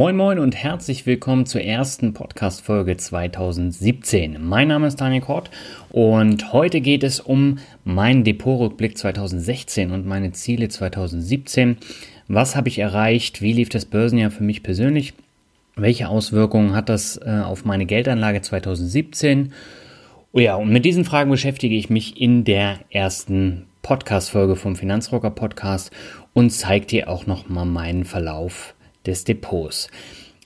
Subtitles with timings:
[0.00, 4.38] Moin Moin und herzlich willkommen zur ersten Podcast-Folge 2017.
[4.42, 5.50] Mein Name ist Daniel Kort
[5.90, 11.76] und heute geht es um meinen Depotrückblick 2016 und meine Ziele 2017.
[12.28, 13.42] Was habe ich erreicht?
[13.42, 15.12] Wie lief das Börsenjahr für mich persönlich?
[15.76, 19.52] Welche Auswirkungen hat das äh, auf meine Geldanlage 2017?
[20.32, 25.30] Oh ja, und mit diesen Fragen beschäftige ich mich in der ersten Podcast-Folge vom Finanzrocker
[25.30, 25.92] Podcast
[26.32, 28.74] und zeige dir auch nochmal meinen Verlauf
[29.06, 29.88] des Depots.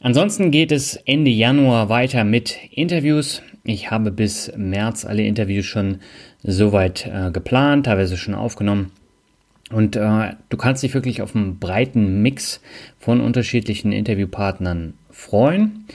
[0.00, 3.42] Ansonsten geht es Ende Januar weiter mit Interviews.
[3.64, 6.00] Ich habe bis März alle Interviews schon
[6.42, 8.92] soweit äh, geplant, teilweise schon aufgenommen.
[9.70, 12.60] Und äh, du kannst dich wirklich auf einen breiten Mix
[12.98, 15.86] von unterschiedlichen Interviewpartnern freuen.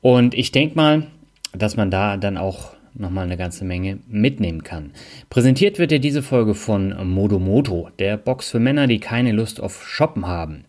[0.00, 1.06] Und ich denke mal,
[1.52, 4.92] dass man da dann auch nochmal eine ganze Menge mitnehmen kann.
[5.28, 9.86] Präsentiert wird dir diese Folge von Modomoto, der Box für Männer, die keine Lust auf
[9.86, 10.64] Shoppen haben.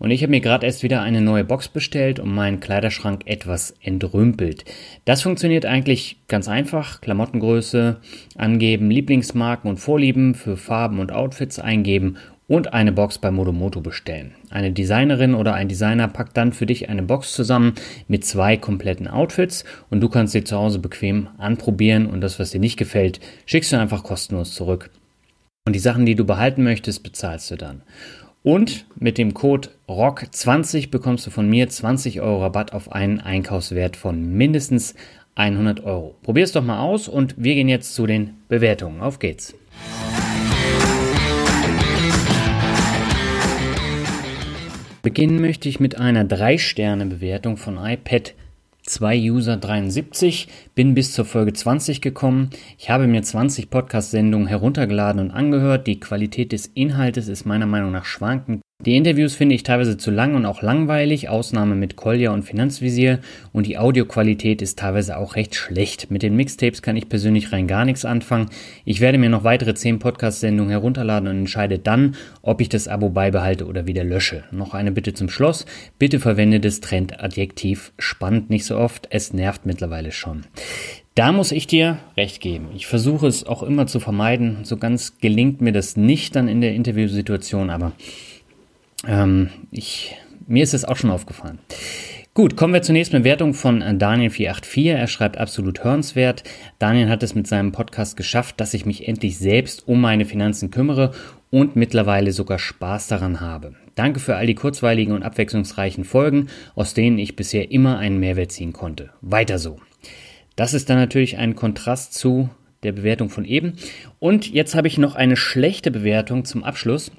[0.00, 3.74] Und ich habe mir gerade erst wieder eine neue Box bestellt und meinen Kleiderschrank etwas
[3.82, 4.64] entrümpelt.
[5.04, 7.02] Das funktioniert eigentlich ganz einfach.
[7.02, 7.98] Klamottengröße
[8.34, 12.16] angeben, Lieblingsmarken und Vorlieben für Farben und Outfits eingeben
[12.48, 14.34] und eine Box bei Modomoto bestellen.
[14.48, 17.74] Eine Designerin oder ein Designer packt dann für dich eine Box zusammen
[18.08, 22.52] mit zwei kompletten Outfits und du kannst sie zu Hause bequem anprobieren und das, was
[22.52, 24.88] dir nicht gefällt, schickst du einfach kostenlos zurück.
[25.66, 27.82] Und die Sachen, die du behalten möchtest, bezahlst du dann.
[28.42, 33.96] Und mit dem Code ROCK20 bekommst du von mir 20 Euro Rabatt auf einen Einkaufswert
[33.96, 34.94] von mindestens
[35.34, 36.14] 100 Euro.
[36.22, 39.02] Probier es doch mal aus und wir gehen jetzt zu den Bewertungen.
[39.02, 39.54] Auf geht's.
[45.02, 48.34] Beginnen möchte ich mit einer 3-Sterne-Bewertung von iPad
[48.90, 52.50] 2 User 73, bin bis zur Folge 20 gekommen.
[52.76, 55.86] Ich habe mir 20 Podcast-Sendungen heruntergeladen und angehört.
[55.86, 58.62] Die Qualität des Inhaltes ist meiner Meinung nach schwankend.
[58.86, 63.18] Die Interviews finde ich teilweise zu lang und auch langweilig, Ausnahme mit Kolja und Finanzvisier
[63.52, 66.10] und die Audioqualität ist teilweise auch recht schlecht.
[66.10, 68.48] Mit den Mixtapes kann ich persönlich rein gar nichts anfangen.
[68.86, 73.10] Ich werde mir noch weitere 10 Podcast-Sendungen herunterladen und entscheide dann, ob ich das Abo
[73.10, 74.44] beibehalte oder wieder lösche.
[74.50, 75.66] Noch eine Bitte zum Schluss.
[75.98, 80.46] Bitte verwende das Trendadjektiv spannend nicht so oft, es nervt mittlerweile schon.
[81.14, 82.68] Da muss ich dir recht geben.
[82.74, 84.60] Ich versuche es auch immer zu vermeiden.
[84.62, 87.92] So ganz gelingt mir das nicht dann in der Interviewsituation, aber
[89.06, 90.16] ähm, ich,
[90.46, 91.58] mir ist es auch schon aufgefallen.
[92.32, 94.92] Gut, kommen wir zur nächsten Bewertung von Daniel484.
[94.92, 96.44] Er schreibt absolut hörenswert.
[96.78, 100.70] Daniel hat es mit seinem Podcast geschafft, dass ich mich endlich selbst um meine Finanzen
[100.70, 101.10] kümmere
[101.50, 103.74] und mittlerweile sogar Spaß daran habe.
[103.96, 106.46] Danke für all die kurzweiligen und abwechslungsreichen Folgen,
[106.76, 109.10] aus denen ich bisher immer einen Mehrwert ziehen konnte.
[109.20, 109.80] Weiter so.
[110.54, 112.48] Das ist dann natürlich ein Kontrast zu
[112.84, 113.74] der Bewertung von eben.
[114.20, 117.10] Und jetzt habe ich noch eine schlechte Bewertung zum Abschluss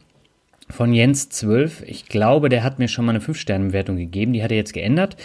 [0.72, 1.84] von Jens 12.
[1.88, 4.34] Ich glaube, der hat mir schon mal eine 5-Sterne-Bewertung gegeben.
[4.34, 5.18] Die hat er jetzt geändert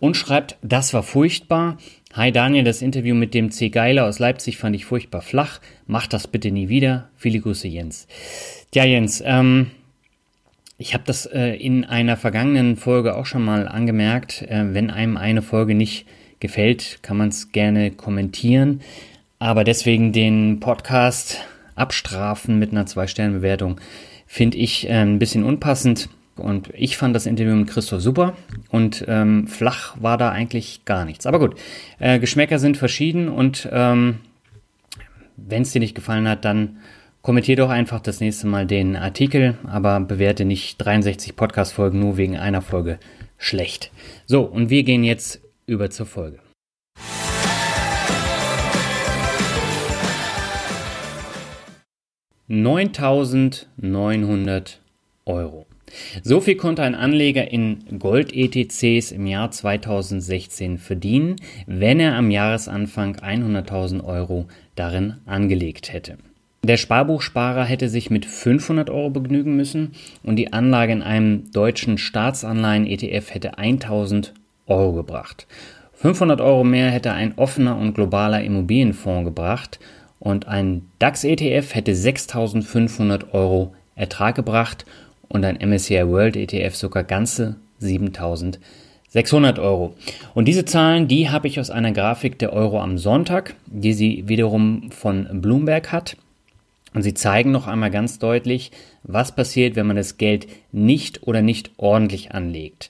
[0.00, 1.78] und schreibt, das war furchtbar.
[2.12, 3.70] Hi Daniel, das Interview mit dem C.
[3.70, 5.60] Geiler aus Leipzig fand ich furchtbar flach.
[5.86, 7.08] Mach das bitte nie wieder.
[7.16, 8.06] Viele Grüße, Jens.
[8.74, 9.70] Ja, Jens, ähm,
[10.78, 14.42] ich habe das äh, in einer vergangenen Folge auch schon mal angemerkt.
[14.42, 16.06] Äh, wenn einem eine Folge nicht
[16.40, 18.80] gefällt, kann man es gerne kommentieren.
[19.38, 21.40] Aber deswegen den Podcast
[21.74, 23.80] abstrafen mit einer 2-Sterne-Bewertung
[24.34, 26.08] finde ich äh, ein bisschen unpassend.
[26.34, 28.36] Und ich fand das Interview mit Christoph super
[28.68, 31.26] und ähm, flach war da eigentlich gar nichts.
[31.26, 31.54] Aber gut,
[32.00, 34.18] äh, Geschmäcker sind verschieden und ähm,
[35.36, 36.78] wenn es dir nicht gefallen hat, dann
[37.22, 42.36] kommentier doch einfach das nächste Mal den Artikel, aber bewerte nicht 63 Podcast-Folgen nur wegen
[42.36, 42.98] einer Folge
[43.38, 43.92] schlecht.
[44.26, 46.43] So, und wir gehen jetzt über zur Folge.
[52.46, 54.78] 9999
[55.24, 55.64] Euro.
[56.22, 61.36] So viel konnte ein Anleger in Gold-ETCs im Jahr 2016 verdienen,
[61.66, 64.44] wenn er am Jahresanfang 100.000 Euro
[64.74, 66.18] darin angelegt hätte.
[66.62, 69.92] Der Sparbuchsparer hätte sich mit 500 Euro begnügen müssen
[70.22, 74.34] und die Anlage in einem deutschen Staatsanleihen-ETF hätte 1000
[74.66, 75.46] Euro gebracht.
[75.94, 79.78] 500 Euro mehr hätte ein offener und globaler Immobilienfonds gebracht
[80.24, 84.86] und ein DAX-ETF hätte 6500 Euro Ertrag gebracht
[85.28, 89.94] und ein MSCI World ETF sogar ganze 7600 Euro.
[90.34, 94.24] Und diese Zahlen, die habe ich aus einer Grafik der Euro am Sonntag, die sie
[94.26, 96.16] wiederum von Bloomberg hat.
[96.94, 98.72] Und sie zeigen noch einmal ganz deutlich,
[99.02, 102.88] was passiert, wenn man das Geld nicht oder nicht ordentlich anlegt.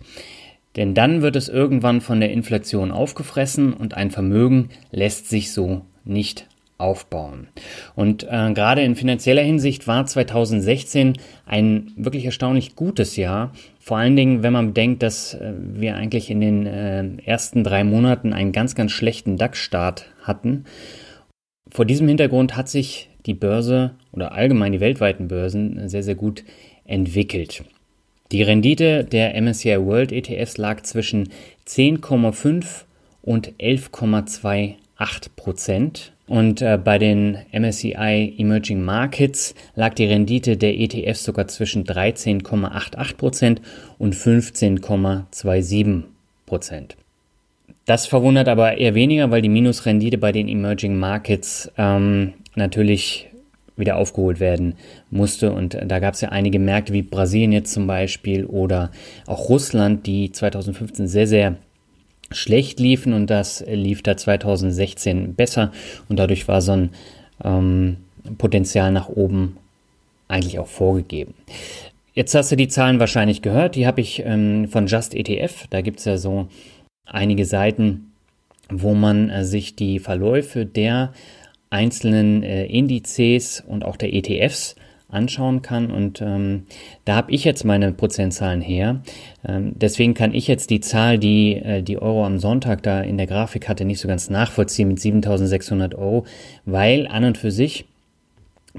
[0.77, 5.83] Denn dann wird es irgendwann von der Inflation aufgefressen und ein Vermögen lässt sich so
[6.05, 6.47] nicht
[6.79, 7.49] aufbauen.
[7.94, 11.15] Und äh, gerade in finanzieller Hinsicht war 2016
[11.47, 13.53] ein wirklich erstaunlich gutes Jahr.
[13.79, 17.85] Vor allen Dingen, wenn man bedenkt, dass äh, wir eigentlich in den äh, ersten drei
[17.85, 20.65] Monaten einen ganz, ganz schlechten DAX-Start hatten.
[21.71, 26.44] Vor diesem Hintergrund hat sich die Börse oder allgemein die weltweiten Börsen sehr, sehr gut
[26.85, 27.65] entwickelt.
[28.32, 31.29] Die Rendite der MSCI World ETFs lag zwischen
[31.67, 32.85] 10,5
[33.23, 33.53] und
[34.99, 36.12] 11,28 Prozent.
[36.26, 43.17] Und äh, bei den MSCI Emerging Markets lag die Rendite der ETFs sogar zwischen 13,88
[43.17, 43.61] Prozent
[43.99, 46.05] und 15,27
[46.46, 46.96] Prozent.
[47.85, 53.29] Das verwundert aber eher weniger, weil die Minusrendite bei den Emerging Markets ähm, natürlich
[53.76, 54.76] wieder aufgeholt werden
[55.11, 55.52] musste.
[55.52, 58.91] Und da gab es ja einige Märkte wie Brasilien jetzt zum Beispiel oder
[59.26, 61.56] auch Russland, die 2015 sehr, sehr
[62.31, 65.73] schlecht liefen und das lief da 2016 besser
[66.09, 66.91] und dadurch war so ein
[67.43, 67.97] ähm,
[68.38, 69.56] Potenzial nach oben
[70.29, 71.35] eigentlich auch vorgegeben.
[72.15, 75.67] Jetzt hast du die Zahlen wahrscheinlich gehört, die habe ich ähm, von Just ETF.
[75.71, 76.49] Da gibt es ja so
[77.05, 78.12] einige Seiten,
[78.70, 81.12] wo man äh, sich die Verläufe der
[81.70, 84.77] einzelnen äh, Indizes und auch der ETFs
[85.15, 85.91] anschauen kann.
[85.91, 86.65] Und ähm,
[87.05, 89.01] da habe ich jetzt meine Prozentzahlen her.
[89.47, 93.17] Ähm, deswegen kann ich jetzt die Zahl, die äh, die Euro am Sonntag da in
[93.17, 96.25] der Grafik hatte, nicht so ganz nachvollziehen mit 7.600 Euro,
[96.65, 97.87] weil an und für sich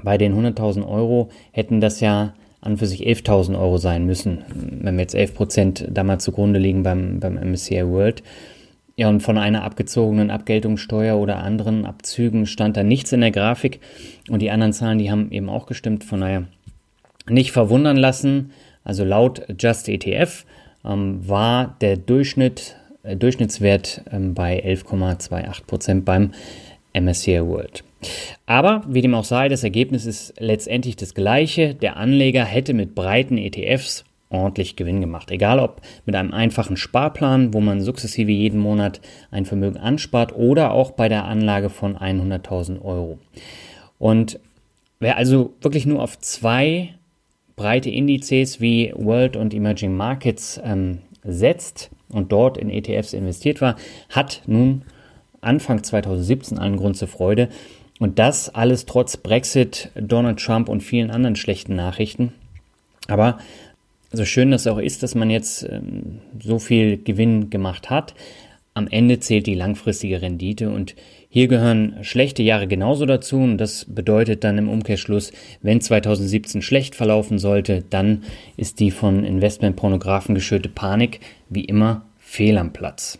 [0.02, 4.44] bei den 100.000 Euro hätten das ja an und für sich 11.000 Euro sein müssen,
[4.54, 8.22] wenn wir jetzt 11 Prozent da mal zugrunde liegen beim, beim MSCI World.
[8.98, 13.80] Ja, und von einer abgezogenen Abgeltungssteuer oder anderen Abzügen stand da nichts in der Grafik.
[14.30, 16.02] Und die anderen Zahlen, die haben eben auch gestimmt.
[16.02, 16.44] Von daher
[17.28, 18.52] nicht verwundern lassen.
[18.84, 20.46] Also laut Just ETF
[20.84, 26.32] ähm, war der Durchschnitt, äh, Durchschnittswert ähm, bei 11,28 Prozent beim
[26.94, 27.84] MSCI World.
[28.46, 31.74] Aber wie dem auch sei, das Ergebnis ist letztendlich das gleiche.
[31.74, 35.30] Der Anleger hätte mit breiten ETFs ordentlich Gewinn gemacht.
[35.30, 39.00] Egal ob mit einem einfachen Sparplan, wo man sukzessive jeden Monat
[39.30, 43.18] ein Vermögen anspart oder auch bei der Anlage von 100.000 Euro.
[43.98, 44.40] Und
[44.98, 46.94] wer also wirklich nur auf zwei
[47.54, 53.76] breite Indizes wie World und Emerging Markets ähm, setzt und dort in ETFs investiert war,
[54.10, 54.82] hat nun
[55.40, 57.48] Anfang 2017 einen Grund zur Freude.
[57.98, 62.32] Und das alles trotz Brexit, Donald Trump und vielen anderen schlechten Nachrichten.
[63.08, 63.38] Aber
[64.12, 68.14] so schön das auch ist, dass man jetzt ähm, so viel Gewinn gemacht hat,
[68.76, 70.94] am Ende zählt die langfristige Rendite und
[71.30, 76.94] hier gehören schlechte Jahre genauso dazu und das bedeutet dann im Umkehrschluss, wenn 2017 schlecht
[76.94, 78.24] verlaufen sollte, dann
[78.58, 83.18] ist die von Investmentpornografen geschürte Panik wie immer fehl am Platz.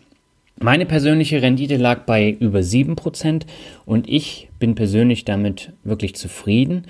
[0.59, 3.43] Meine persönliche Rendite lag bei über 7%
[3.85, 6.85] und ich bin persönlich damit wirklich zufrieden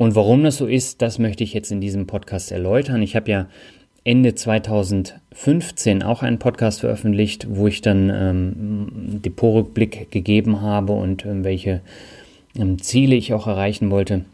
[0.00, 3.02] und warum das so ist, das möchte ich jetzt in diesem Podcast erläutern.
[3.02, 3.48] Ich habe ja
[4.02, 11.44] Ende 2015 auch einen Podcast veröffentlicht, wo ich dann ähm, Depotrückblick gegeben habe und ähm,
[11.44, 11.82] welche
[12.56, 14.24] ähm, Ziele ich auch erreichen wollte.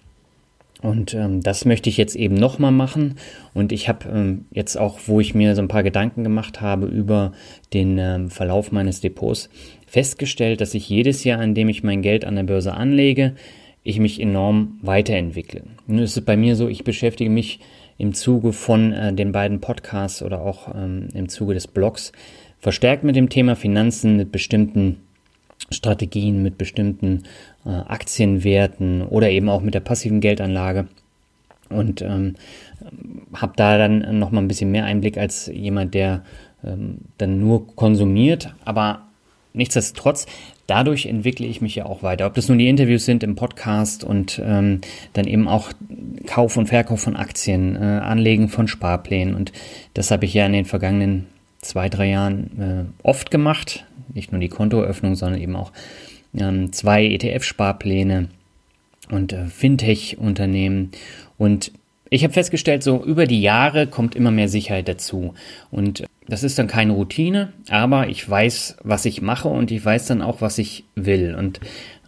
[0.83, 3.17] Und ähm, das möchte ich jetzt eben nochmal machen.
[3.53, 6.87] Und ich habe ähm, jetzt auch, wo ich mir so ein paar Gedanken gemacht habe
[6.87, 7.33] über
[7.75, 9.51] den ähm, Verlauf meines Depots,
[9.89, 13.35] festgestellt, dass ich jedes Jahr, an dem ich mein Geld an der Börse anlege,
[13.87, 15.63] ich mich enorm weiterentwickle.
[15.87, 17.61] Nun ist es bei mir so, ich beschäftige mich
[17.99, 22.13] im Zuge von äh, den beiden Podcasts oder auch ähm, im Zuge des Blogs
[22.59, 25.01] verstärkt mit dem Thema Finanzen, mit bestimmten
[25.71, 27.23] Strategien, mit bestimmten
[27.65, 30.89] äh, Aktienwerten oder eben auch mit der passiven Geldanlage
[31.69, 32.35] und ähm,
[33.35, 36.25] habe da dann noch mal ein bisschen mehr Einblick als jemand, der
[36.65, 39.03] ähm, dann nur konsumiert, aber
[39.53, 40.27] nichtsdestotrotz
[40.67, 42.27] dadurch entwickle ich mich ja auch weiter.
[42.27, 44.81] Ob das nun die Interviews sind im Podcast und ähm,
[45.13, 45.73] dann eben auch
[46.27, 49.35] Kauf und Verkauf von Aktien, äh, Anlegen von Sparplänen.
[49.35, 49.53] Und
[49.95, 51.27] das habe ich ja in den vergangenen
[51.61, 52.61] zwei, drei Jahren
[53.03, 53.85] äh, oft gemacht.
[54.13, 55.73] Nicht nur die Kontoeröffnung, sondern eben auch
[56.37, 58.29] ähm, zwei ETF-Sparpläne
[59.11, 60.91] und äh, Fintech-Unternehmen.
[61.39, 61.73] Und
[62.09, 65.35] ich habe festgestellt, so über die Jahre kommt immer mehr Sicherheit dazu.
[65.71, 70.07] Und das ist dann keine Routine, aber ich weiß, was ich mache und ich weiß
[70.07, 71.35] dann auch, was ich will.
[71.35, 71.61] Und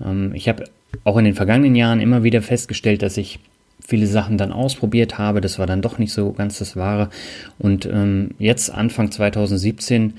[0.04, 0.64] ähm, ich habe
[1.04, 3.38] auch in den vergangenen Jahren immer wieder festgestellt, dass ich
[3.86, 5.40] viele Sachen dann ausprobiert habe.
[5.40, 7.10] Das war dann doch nicht so ganz das Wahre.
[7.58, 10.14] Und ähm, jetzt, Anfang 2017,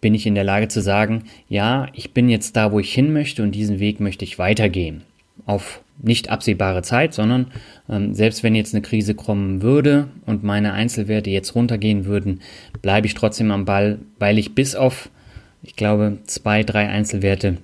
[0.00, 3.12] bin ich in der Lage zu sagen, ja, ich bin jetzt da, wo ich hin
[3.12, 5.02] möchte und diesen Weg möchte ich weitergehen.
[5.46, 7.46] Auf nicht absehbare Zeit, sondern
[7.88, 12.40] ähm, selbst wenn jetzt eine Krise kommen würde und meine Einzelwerte jetzt runtergehen würden,
[12.82, 15.10] bleibe ich trotzdem am Ball, weil ich bis auf,
[15.62, 17.58] ich glaube, zwei, drei Einzelwerte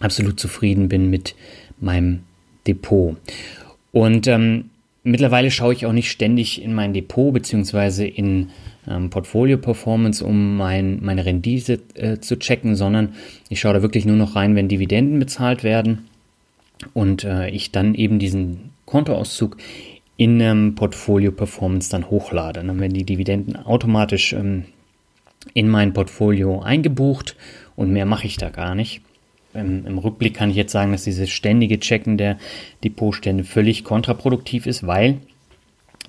[0.00, 1.34] absolut zufrieden bin mit
[1.80, 2.20] meinem
[2.66, 3.16] Depot.
[3.92, 4.70] Und ähm,
[5.02, 8.06] mittlerweile schaue ich auch nicht ständig in mein Depot bzw.
[8.06, 8.50] in
[8.88, 13.14] ähm, Portfolio Performance, um mein, meine Rendite äh, zu checken, sondern
[13.48, 16.07] ich schaue da wirklich nur noch rein, wenn Dividenden bezahlt werden
[16.94, 19.56] und äh, ich dann eben diesen Kontoauszug
[20.16, 22.62] in ähm, Portfolio Performance dann hochlade.
[22.64, 24.64] Dann werden die Dividenden automatisch ähm,
[25.54, 27.36] in mein Portfolio eingebucht
[27.76, 29.00] und mehr mache ich da gar nicht.
[29.54, 32.38] Im, Im, Rückblick kann ich jetzt sagen, dass dieses ständige Checken der
[32.84, 35.18] Depotstände völlig kontraproduktiv ist, weil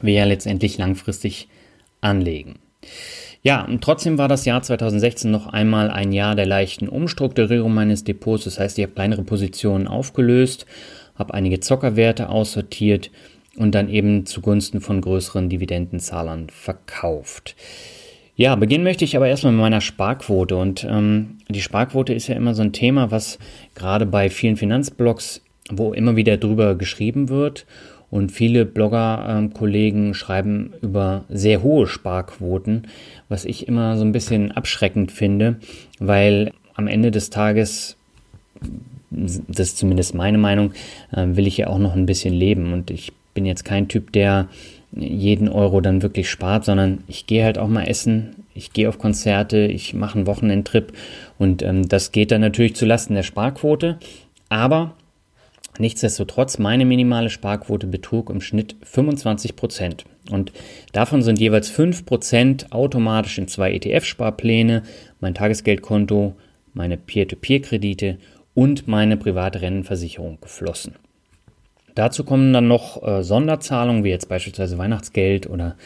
[0.01, 1.47] wir ja letztendlich langfristig
[2.01, 2.59] anlegen.
[3.41, 8.03] Ja, und trotzdem war das Jahr 2016 noch einmal ein Jahr der leichten Umstrukturierung meines
[8.03, 8.43] Depots.
[8.43, 10.65] Das heißt, ich habe kleinere Positionen aufgelöst,
[11.15, 13.11] habe einige Zockerwerte aussortiert
[13.55, 17.55] und dann eben zugunsten von größeren Dividendenzahlern verkauft.
[18.35, 20.55] Ja, beginnen möchte ich aber erstmal mit meiner Sparquote.
[20.55, 23.39] Und ähm, die Sparquote ist ja immer so ein Thema, was
[23.75, 27.65] gerade bei vielen Finanzblogs, wo immer wieder drüber geschrieben wird
[28.11, 32.87] und viele Blogger-Kollegen schreiben über sehr hohe Sparquoten,
[33.27, 35.57] was ich immer so ein bisschen abschreckend finde,
[35.99, 37.97] weil am Ende des Tages,
[39.11, 40.71] das ist zumindest meine Meinung,
[41.11, 42.73] äh, will ich ja auch noch ein bisschen leben.
[42.73, 44.47] Und ich bin jetzt kein Typ, der
[44.91, 48.97] jeden Euro dann wirklich spart, sondern ich gehe halt auch mal essen, ich gehe auf
[48.97, 50.93] Konzerte, ich mache einen Wochenendtrip
[51.37, 53.99] und ähm, das geht dann natürlich zulasten der Sparquote.
[54.49, 54.95] Aber
[55.79, 60.03] Nichtsdestotrotz, meine minimale Sparquote betrug im Schnitt 25 Prozent.
[60.29, 60.51] Und
[60.91, 64.83] davon sind jeweils 5 Prozent automatisch in zwei ETF-Sparpläne,
[65.21, 66.35] mein Tagesgeldkonto,
[66.73, 68.17] meine Peer-to-Peer-Kredite
[68.53, 70.95] und meine private Rentenversicherung geflossen.
[71.95, 75.77] Dazu kommen dann noch äh, Sonderzahlungen, wie jetzt beispielsweise Weihnachtsgeld oder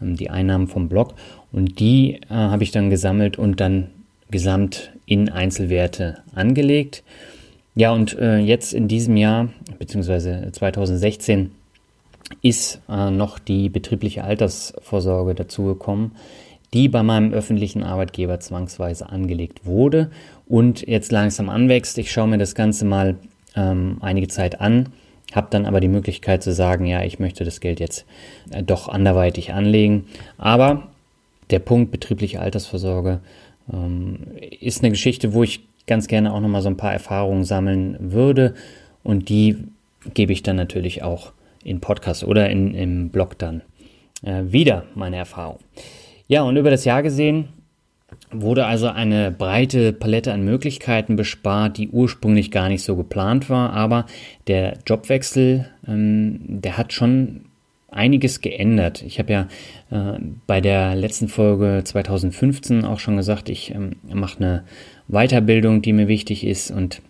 [0.00, 1.14] ähm, die Einnahmen vom Blog.
[1.50, 3.88] Und die äh, habe ich dann gesammelt und dann
[4.30, 7.02] gesamt in Einzelwerte angelegt.
[7.80, 11.50] Ja, und äh, jetzt in diesem Jahr, beziehungsweise 2016,
[12.42, 16.12] ist äh, noch die betriebliche Altersvorsorge dazugekommen,
[16.74, 20.10] die bei meinem öffentlichen Arbeitgeber zwangsweise angelegt wurde
[20.46, 21.96] und jetzt langsam anwächst.
[21.96, 23.16] Ich schaue mir das Ganze mal
[23.56, 24.90] ähm, einige Zeit an,
[25.32, 28.04] habe dann aber die Möglichkeit zu sagen, ja, ich möchte das Geld jetzt
[28.50, 30.04] äh, doch anderweitig anlegen.
[30.36, 30.88] Aber
[31.48, 33.20] der Punkt betriebliche Altersvorsorge
[33.72, 34.18] ähm,
[34.60, 38.54] ist eine Geschichte, wo ich ganz gerne auch nochmal so ein paar Erfahrungen sammeln würde.
[39.02, 39.56] Und die
[40.14, 41.32] gebe ich dann natürlich auch
[41.64, 43.62] in Podcast oder in, im Blog dann
[44.22, 45.58] äh, wieder, meine Erfahrung.
[46.28, 47.48] Ja, und über das Jahr gesehen
[48.32, 53.72] wurde also eine breite Palette an Möglichkeiten bespart, die ursprünglich gar nicht so geplant war.
[53.72, 54.06] Aber
[54.46, 57.46] der Jobwechsel, ähm, der hat schon
[57.90, 59.02] einiges geändert.
[59.02, 59.48] Ich habe ja
[59.90, 64.64] äh, bei der letzten Folge 2015 auch schon gesagt, ich ähm, mache eine
[65.10, 67.02] Weiterbildung, die mir wichtig ist und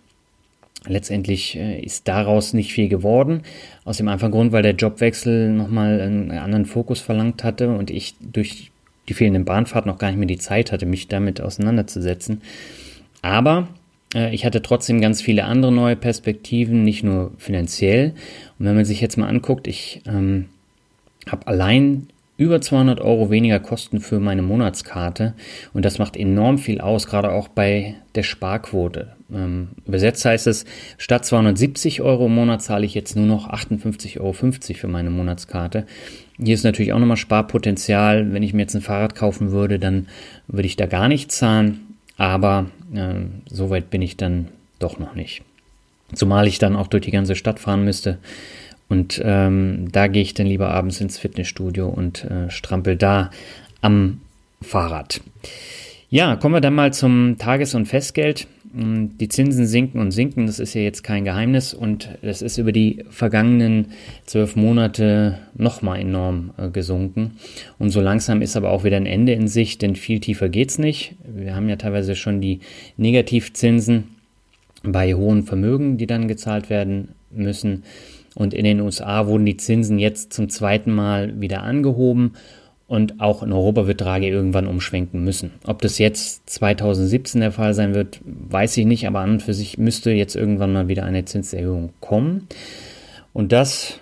[0.87, 3.41] letztendlich äh, ist daraus nicht viel geworden.
[3.85, 8.15] Aus dem einfachen Grund, weil der Jobwechsel nochmal einen anderen Fokus verlangt hatte und ich
[8.19, 8.71] durch
[9.07, 12.41] die fehlenden Bahnfahrt noch gar nicht mehr die Zeit hatte, mich damit auseinanderzusetzen.
[13.21, 13.67] Aber
[14.15, 18.13] äh, ich hatte trotzdem ganz viele andere neue Perspektiven, nicht nur finanziell.
[18.57, 20.45] Und wenn man sich jetzt mal anguckt, ich ähm,
[21.27, 22.07] habe allein
[22.41, 25.35] über 200 Euro weniger Kosten für meine Monatskarte
[25.73, 29.09] und das macht enorm viel aus, gerade auch bei der Sparquote.
[29.31, 30.65] Ähm, übersetzt heißt es,
[30.97, 35.85] statt 270 Euro im Monat zahle ich jetzt nur noch 58,50 Euro für meine Monatskarte.
[36.43, 38.33] Hier ist natürlich auch nochmal Sparpotenzial.
[38.33, 40.07] Wenn ich mir jetzt ein Fahrrad kaufen würde, dann
[40.47, 43.13] würde ich da gar nicht zahlen, aber äh,
[43.51, 44.47] so weit bin ich dann
[44.79, 45.43] doch noch nicht.
[46.15, 48.17] Zumal ich dann auch durch die ganze Stadt fahren müsste.
[48.91, 53.31] Und ähm, da gehe ich dann lieber abends ins Fitnessstudio und äh, strampel da
[53.79, 54.19] am
[54.61, 55.21] Fahrrad.
[56.09, 58.47] Ja, kommen wir dann mal zum Tages- und Festgeld.
[58.73, 62.57] Mm, die Zinsen sinken und sinken, das ist ja jetzt kein Geheimnis und das ist
[62.57, 63.93] über die vergangenen
[64.25, 67.37] zwölf Monate nochmal enorm äh, gesunken.
[67.79, 70.79] Und so langsam ist aber auch wieder ein Ende in Sicht, denn viel tiefer geht's
[70.79, 71.15] nicht.
[71.23, 72.59] Wir haben ja teilweise schon die
[72.97, 74.17] Negativzinsen
[74.83, 77.83] bei hohen Vermögen, die dann gezahlt werden müssen.
[78.35, 82.33] Und in den USA wurden die Zinsen jetzt zum zweiten Mal wieder angehoben
[82.87, 85.51] und auch in Europa wird Draghi irgendwann umschwenken müssen.
[85.65, 89.53] Ob das jetzt 2017 der Fall sein wird, weiß ich nicht, aber an und für
[89.53, 92.47] sich müsste jetzt irgendwann mal wieder eine Zinserhöhung kommen.
[93.31, 93.99] Und das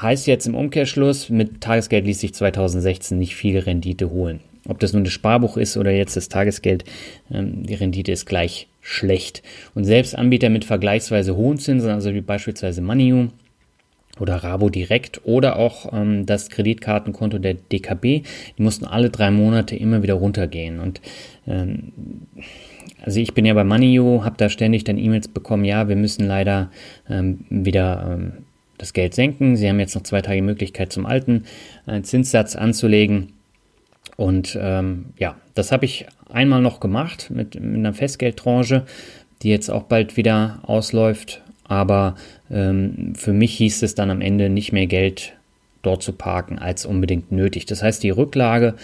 [0.00, 4.40] heißt jetzt im Umkehrschluss, mit Tagesgeld ließ sich 2016 nicht viel Rendite holen.
[4.68, 6.84] Ob das nun das Sparbuch ist oder jetzt das Tagesgeld,
[7.30, 9.42] ähm, die Rendite ist gleich schlecht.
[9.74, 13.28] Und selbst Anbieter mit vergleichsweise hohen Zinsen, also wie beispielsweise Moneyou,
[14.20, 18.22] oder Rabo direkt oder auch ähm, das Kreditkartenkonto der DKB.
[18.58, 20.78] Die mussten alle drei Monate immer wieder runtergehen.
[20.78, 21.00] Und
[21.46, 21.92] ähm,
[23.02, 26.26] also ich bin ja bei Moneyou, habe da ständig dann E-Mails bekommen, ja, wir müssen
[26.26, 26.70] leider
[27.08, 28.32] ähm, wieder ähm,
[28.78, 29.56] das Geld senken.
[29.56, 31.44] Sie haben jetzt noch zwei Tage Möglichkeit zum alten
[31.86, 33.32] äh, Zinssatz anzulegen.
[34.16, 38.84] Und ähm, ja, das habe ich einmal noch gemacht mit, mit einer Festgeldtranche,
[39.42, 41.42] die jetzt auch bald wieder ausläuft.
[41.70, 42.16] Aber
[42.50, 45.34] ähm, für mich hieß es dann am Ende nicht mehr Geld
[45.82, 47.64] dort zu parken als unbedingt nötig.
[47.64, 48.74] Das heißt, die Rücklage,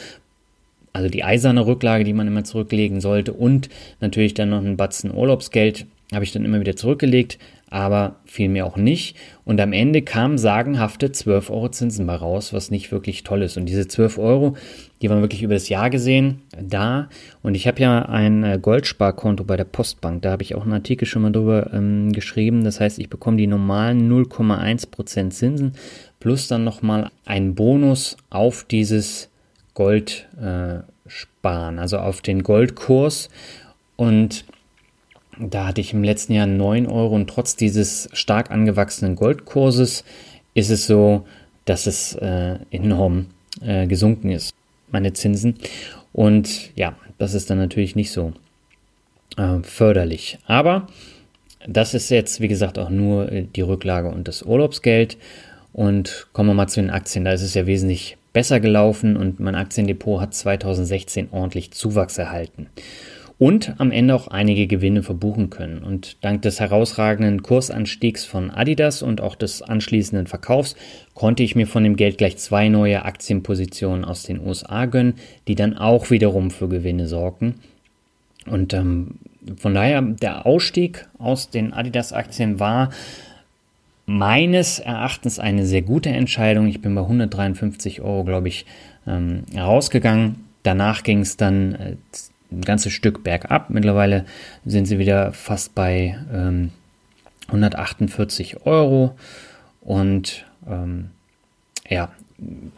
[0.92, 3.68] also die eiserne Rücklage, die man immer zurücklegen sollte und
[4.00, 8.64] natürlich dann noch ein Batzen Urlaubsgeld, habe ich dann immer wieder zurückgelegt, aber fiel mir
[8.64, 9.16] auch nicht.
[9.44, 13.56] Und am Ende kamen sagenhafte 12 Euro Zinsen bei raus, was nicht wirklich toll ist.
[13.56, 14.56] Und diese 12 Euro,
[15.02, 17.08] die waren wirklich über das Jahr gesehen da.
[17.42, 20.22] Und ich habe ja ein äh, Goldsparkonto bei der Postbank.
[20.22, 22.62] Da habe ich auch einen Artikel schon mal drüber ähm, geschrieben.
[22.62, 25.72] Das heißt, ich bekomme die normalen 0,1% Zinsen
[26.20, 29.28] plus dann nochmal einen Bonus auf dieses
[29.74, 33.28] Gold äh, sparen, also auf den Goldkurs.
[33.96, 34.44] Und
[35.38, 40.04] da hatte ich im letzten Jahr 9 Euro und trotz dieses stark angewachsenen Goldkurses
[40.54, 41.26] ist es so,
[41.64, 43.26] dass es äh, enorm
[43.60, 44.54] äh, gesunken ist,
[44.90, 45.56] meine Zinsen.
[46.12, 48.32] Und ja, das ist dann natürlich nicht so
[49.36, 50.38] äh, förderlich.
[50.46, 50.86] Aber
[51.66, 55.18] das ist jetzt, wie gesagt, auch nur äh, die Rücklage und das Urlaubsgeld.
[55.72, 57.26] Und kommen wir mal zu den Aktien.
[57.26, 62.68] Da ist es ja wesentlich besser gelaufen und mein Aktiendepot hat 2016 ordentlich Zuwachs erhalten
[63.38, 65.82] und am Ende auch einige Gewinne verbuchen können.
[65.82, 70.74] Und dank des herausragenden Kursanstiegs von Adidas und auch des anschließenden Verkaufs
[71.14, 75.14] konnte ich mir von dem Geld gleich zwei neue Aktienpositionen aus den USA gönnen,
[75.48, 77.56] die dann auch wiederum für Gewinne sorgten.
[78.46, 79.16] Und ähm,
[79.58, 82.90] von daher, der Ausstieg aus den Adidas-Aktien war
[84.06, 86.68] meines Erachtens eine sehr gute Entscheidung.
[86.68, 88.64] Ich bin bei 153 Euro, glaube ich,
[89.06, 90.46] ähm, rausgegangen.
[90.62, 91.96] Danach ging es dann äh,
[92.50, 93.70] ein ganzes Stück bergab.
[93.70, 94.24] Mittlerweile
[94.64, 96.70] sind sie wieder fast bei ähm,
[97.48, 99.16] 148 Euro.
[99.80, 101.10] Und ähm,
[101.88, 102.10] ja,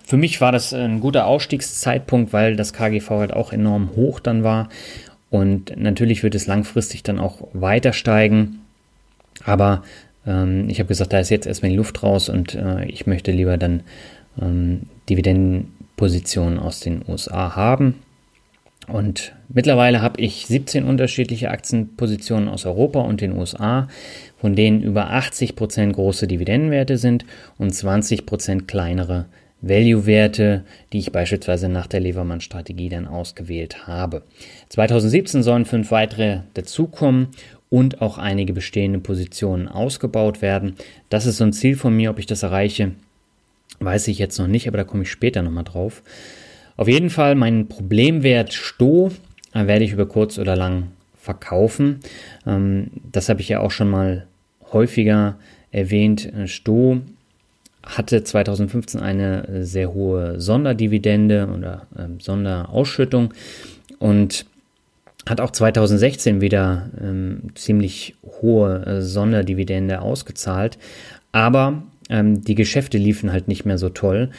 [0.05, 4.45] für mich war das ein guter Ausstiegszeitpunkt, weil das KGV halt auch enorm hoch dann
[4.45, 4.69] war.
[5.31, 8.61] Und natürlich wird es langfristig dann auch weiter steigen.
[9.45, 9.83] Aber
[10.27, 13.33] ähm, ich habe gesagt, da ist jetzt erstmal die Luft raus und äh, ich möchte
[13.33, 13.83] lieber dann
[14.41, 17.97] ähm, Dividendenpositionen aus den USA haben.
[18.89, 23.89] Und mittlerweile habe ich 17 unterschiedliche Aktienpositionen aus Europa und den USA,
[24.41, 27.27] von denen über 80% große Dividendenwerte sind
[27.59, 29.27] und 20% kleinere
[29.61, 34.23] Value-Werte, die ich beispielsweise nach der Levermann-Strategie dann ausgewählt habe.
[34.69, 37.29] 2017 sollen fünf weitere dazukommen
[37.69, 40.77] und auch einige bestehende Positionen ausgebaut werden.
[41.11, 42.93] Das ist so ein Ziel von mir, ob ich das erreiche,
[43.81, 46.03] weiß ich jetzt noch nicht, aber da komme ich später nochmal drauf.
[46.79, 49.11] Auf jeden Fall, mein Problemwert Sto
[49.53, 50.85] äh, werde ich über kurz oder lang
[51.21, 51.99] verkaufen.
[52.47, 54.29] Ähm, das habe ich ja auch schon mal
[54.73, 55.39] häufiger
[55.73, 56.33] erwähnt.
[56.33, 57.01] Äh, Sto
[57.85, 63.35] hatte 2015 eine äh, sehr hohe Sonderdividende oder ähm, Sonderausschüttung
[63.99, 64.47] und
[65.29, 70.79] hat auch 2016 wieder ähm, ziemlich hohe Sonderdividende ausgezahlt.
[71.33, 74.31] Aber die Geschäfte liefen halt nicht mehr so toll.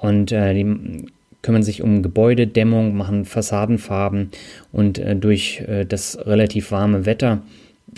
[0.00, 1.06] Und äh, die
[1.42, 4.30] kümmern sich um Gebäudedämmung, machen Fassadenfarben
[4.72, 7.42] und äh, durch äh, das relativ warme Wetter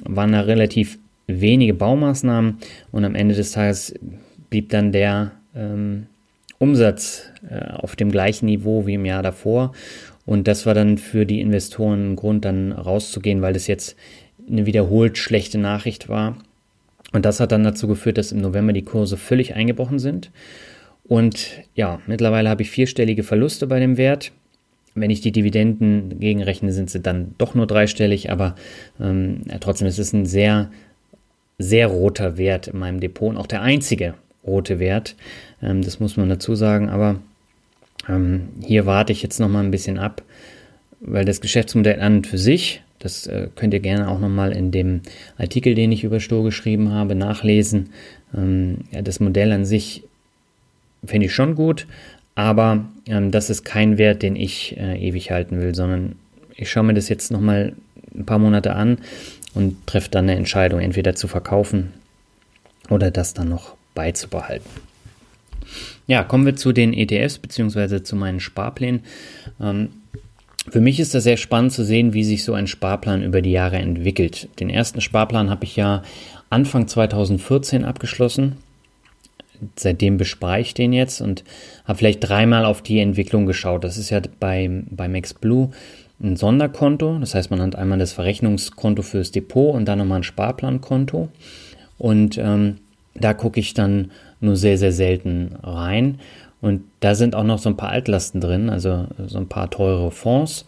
[0.05, 2.59] waren da relativ wenige Baumaßnahmen
[2.91, 3.95] und am Ende des Tages
[4.51, 6.07] blieb dann der ähm,
[6.59, 9.73] Umsatz äh, auf dem gleichen Niveau wie im Jahr davor.
[10.25, 13.97] Und das war dann für die Investoren ein Grund, dann rauszugehen, weil das jetzt
[14.49, 16.37] eine wiederholt schlechte Nachricht war.
[17.13, 20.31] Und das hat dann dazu geführt, dass im November die Kurse völlig eingebrochen sind.
[21.09, 24.33] Und ja, mittlerweile habe ich vierstellige Verluste bei dem Wert.
[24.95, 28.55] Wenn ich die Dividenden gegenrechne, sind sie dann doch nur dreistellig, aber
[28.99, 30.71] ähm, trotzdem ist es ein sehr,
[31.59, 34.15] sehr roter Wert in meinem Depot und auch der einzige
[34.45, 35.15] rote Wert.
[35.63, 37.21] Ähm, das muss man dazu sagen, aber
[38.09, 40.23] ähm, hier warte ich jetzt noch mal ein bisschen ab,
[41.01, 44.53] weil das Geschäftsmodell an und für sich, das äh, könnt ihr gerne auch noch mal
[44.53, 45.03] in dem
[45.37, 47.91] Artikel, den ich über Stur geschrieben habe, nachlesen.
[48.35, 50.05] Ähm, ja, das Modell an sich
[51.07, 51.87] finde ich schon gut,
[52.35, 56.17] aber ähm, das ist kein Wert, den ich äh, ewig halten will, sondern
[56.55, 57.75] ich schaue mir das jetzt noch mal
[58.15, 58.99] ein paar Monate an
[59.55, 61.93] und treffe dann eine Entscheidung, entweder zu verkaufen
[62.91, 64.69] oder das dann noch beizubehalten.
[66.07, 68.03] Ja, kommen wir zu den ETFs bzw.
[68.03, 69.01] zu meinen Sparplänen.
[69.61, 69.89] Ähm,
[70.69, 73.53] für mich ist das sehr spannend zu sehen, wie sich so ein Sparplan über die
[73.53, 74.49] Jahre entwickelt.
[74.59, 76.03] Den ersten Sparplan habe ich ja
[76.51, 78.57] Anfang 2014 abgeschlossen.
[79.77, 81.45] Seitdem bespare ich den jetzt und
[81.85, 83.85] habe vielleicht dreimal auf die Entwicklung geschaut.
[83.85, 85.71] Das ist ja bei, bei MaxBlue
[86.23, 87.19] ein Sonderkonto.
[87.19, 91.29] Das heißt, man hat einmal das Verrechnungskonto fürs Depot und dann nochmal ein Sparplankonto.
[91.99, 92.79] Und ähm,
[93.15, 96.21] da gucke ich dann nur sehr, sehr selten rein.
[96.61, 100.11] Und da sind auch noch so ein paar Altlasten drin, also so ein paar teure
[100.11, 100.65] Fonds,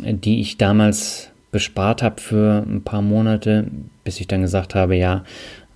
[0.00, 3.66] die ich damals bespart habe für ein paar Monate,
[4.04, 5.24] bis ich dann gesagt habe, ja,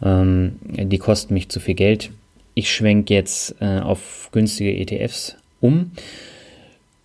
[0.03, 2.11] ähm, die kosten mich zu viel Geld.
[2.55, 5.93] Ich schwenke jetzt äh, auf günstige ETFs um.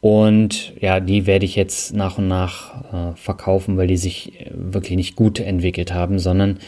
[0.01, 4.95] Und ja, die werde ich jetzt nach und nach äh, verkaufen, weil die sich wirklich
[4.95, 6.59] nicht gut entwickelt haben, sondern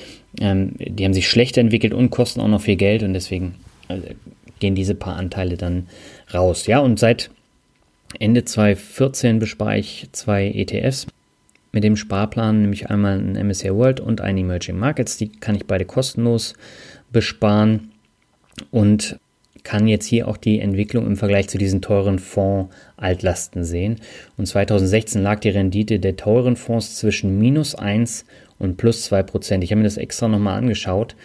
[0.41, 3.55] ähm, die haben sich schlecht entwickelt und kosten auch noch viel Geld und deswegen
[3.87, 3.99] äh,
[4.59, 5.87] gehen diese paar Anteile dann
[6.33, 6.67] raus.
[6.67, 7.29] Ja, und seit
[8.19, 11.07] Ende 2014 bespare ich zwei ETFs
[11.71, 15.15] mit dem Sparplan, nämlich einmal ein MSCI World und ein Emerging Markets.
[15.15, 16.53] Die kann ich beide kostenlos
[17.13, 17.90] besparen
[18.71, 19.19] und
[19.63, 23.97] kann jetzt hier auch die Entwicklung im Vergleich zu diesen teuren Fonds Altlasten sehen.
[24.37, 28.25] Und 2016 lag die Rendite der teuren Fonds zwischen minus 1
[28.59, 29.63] und plus 2 Prozent.
[29.63, 31.15] Ich habe mir das extra nochmal angeschaut.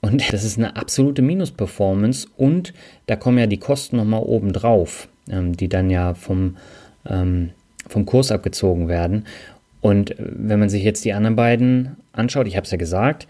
[0.00, 2.28] Und das ist eine absolute Minus-Performance.
[2.36, 2.72] Und
[3.06, 6.56] da kommen ja die Kosten nochmal oben drauf, ähm, die dann ja vom,
[7.08, 7.50] ähm,
[7.88, 9.24] vom Kurs abgezogen werden.
[9.80, 13.26] Und äh, wenn man sich jetzt die anderen beiden anschaut, ich habe es ja gesagt,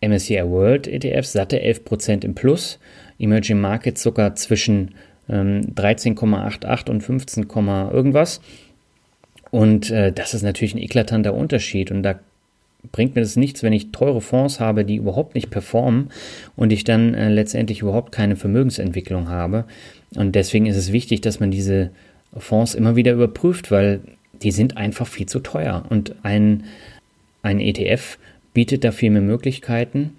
[0.00, 2.78] MSCI World ETF satte 11% im Plus,
[3.18, 4.94] Emerging Markets sogar zwischen
[5.28, 7.46] ähm, 13,88 und 15,
[7.92, 8.40] irgendwas.
[9.50, 11.90] Und äh, das ist natürlich ein eklatanter Unterschied.
[11.90, 12.18] Und da
[12.92, 16.10] bringt mir das nichts, wenn ich teure Fonds habe, die überhaupt nicht performen
[16.56, 19.64] und ich dann äh, letztendlich überhaupt keine Vermögensentwicklung habe.
[20.14, 21.90] Und deswegen ist es wichtig, dass man diese
[22.36, 24.00] Fonds immer wieder überprüft, weil
[24.42, 25.84] die sind einfach viel zu teuer.
[25.88, 26.64] Und ein,
[27.42, 28.18] ein ETF
[28.54, 30.14] bietet da viel mehr Möglichkeiten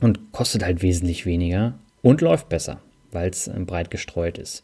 [0.00, 2.80] und kostet halt wesentlich weniger und läuft besser,
[3.12, 4.62] weil es äh, breit gestreut ist.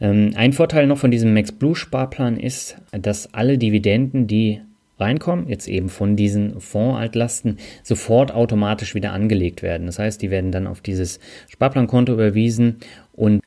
[0.00, 4.60] Ähm, ein Vorteil noch von diesem Max Blue Sparplan ist, dass alle Dividenden, die
[4.98, 9.86] reinkommen, jetzt eben von diesen Fondsaltlasten, sofort automatisch wieder angelegt werden.
[9.86, 12.76] Das heißt, die werden dann auf dieses Sparplankonto überwiesen
[13.12, 13.42] und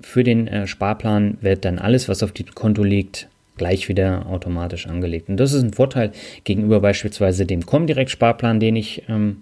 [0.00, 4.86] für den äh, Sparplan wird dann alles, was auf dem Konto liegt, gleich wieder automatisch
[4.86, 5.28] angelegt.
[5.28, 6.12] Und das ist ein Vorteil
[6.44, 9.38] gegenüber beispielsweise dem Comdirect-Sparplan, den ich ähm,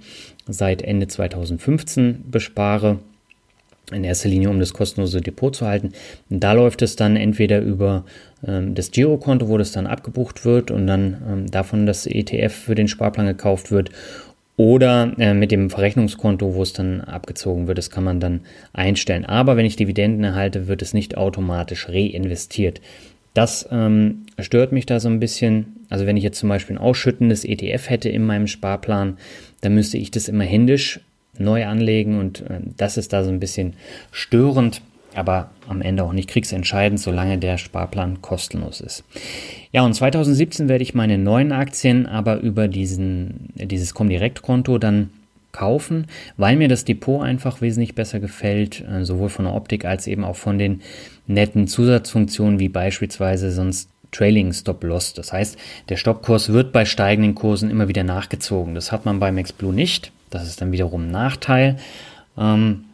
[0.46, 2.98] seit Ende 2015 bespare
[3.92, 5.92] in erster Linie, um das kostenlose Depot zu halten.
[6.30, 8.04] Da läuft es dann entweder über
[8.46, 12.74] ähm, das Girokonto, wo das dann abgebucht wird und dann ähm, davon das ETF für
[12.74, 13.90] den Sparplan gekauft wird
[14.56, 17.78] oder äh, mit dem Verrechnungskonto, wo es dann abgezogen wird.
[17.78, 18.40] Das kann man dann
[18.72, 19.24] einstellen.
[19.24, 22.80] Aber wenn ich Dividenden erhalte, wird es nicht automatisch reinvestiert.
[23.34, 25.76] Das ähm, stört mich da so ein bisschen.
[25.90, 29.18] Also wenn ich jetzt zum Beispiel ein ausschüttendes ETF hätte in meinem Sparplan,
[29.60, 31.00] dann müsste ich das immer händisch
[31.38, 33.74] neu anlegen und äh, das ist da so ein bisschen
[34.12, 34.82] störend,
[35.14, 39.04] aber am Ende auch nicht kriegsentscheidend, solange der Sparplan kostenlos ist.
[39.72, 45.10] Ja, und 2017 werde ich meine neuen Aktien aber über diesen, dieses Comdirect-Konto dann
[45.54, 50.06] kaufen, weil mir das Depot einfach wesentlich besser gefällt, äh, sowohl von der Optik als
[50.06, 50.82] eben auch von den
[51.26, 55.14] netten Zusatzfunktionen wie beispielsweise sonst Trailing Stop Loss.
[55.14, 55.58] Das heißt,
[55.88, 58.74] der Stoppkurs wird bei steigenden Kursen immer wieder nachgezogen.
[58.74, 60.12] Das hat man bei MaxBlue nicht.
[60.30, 61.76] Das ist dann wiederum ein Nachteil.
[62.38, 62.84] Ähm,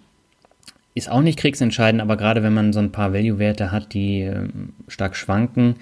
[0.95, 4.49] ist auch nicht kriegsentscheidend, aber gerade wenn man so ein paar Value-Werte hat, die äh,
[4.89, 5.77] stark schwanken,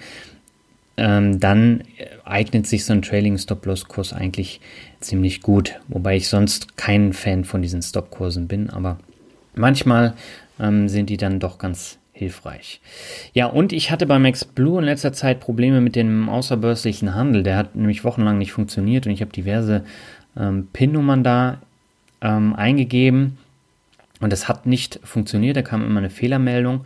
[0.97, 1.83] ähm, dann
[2.25, 4.59] eignet sich so ein Trailing Stop-Loss-Kurs eigentlich
[4.99, 5.79] ziemlich gut.
[5.87, 8.99] Wobei ich sonst kein Fan von diesen Stop-Kursen bin, aber
[9.55, 10.13] manchmal
[10.59, 12.81] ähm, sind die dann doch ganz hilfreich.
[13.33, 17.41] Ja, und ich hatte bei Max Blue in letzter Zeit Probleme mit dem außerbörslichen Handel.
[17.41, 19.83] Der hat nämlich wochenlang nicht funktioniert und ich habe diverse
[20.37, 21.61] ähm, PIN-Nummern da
[22.21, 23.37] ähm, eingegeben
[24.21, 25.57] und das hat nicht funktioniert.
[25.57, 26.85] Da kam immer eine Fehlermeldung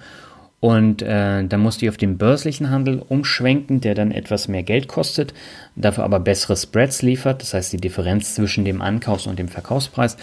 [0.64, 4.88] Und äh, dann musste ich auf den börslichen Handel umschwenken, der dann etwas mehr Geld
[4.88, 5.34] kostet,
[5.76, 10.16] dafür aber bessere Spreads liefert, das heißt die Differenz zwischen dem Ankaufs- und dem Verkaufspreis.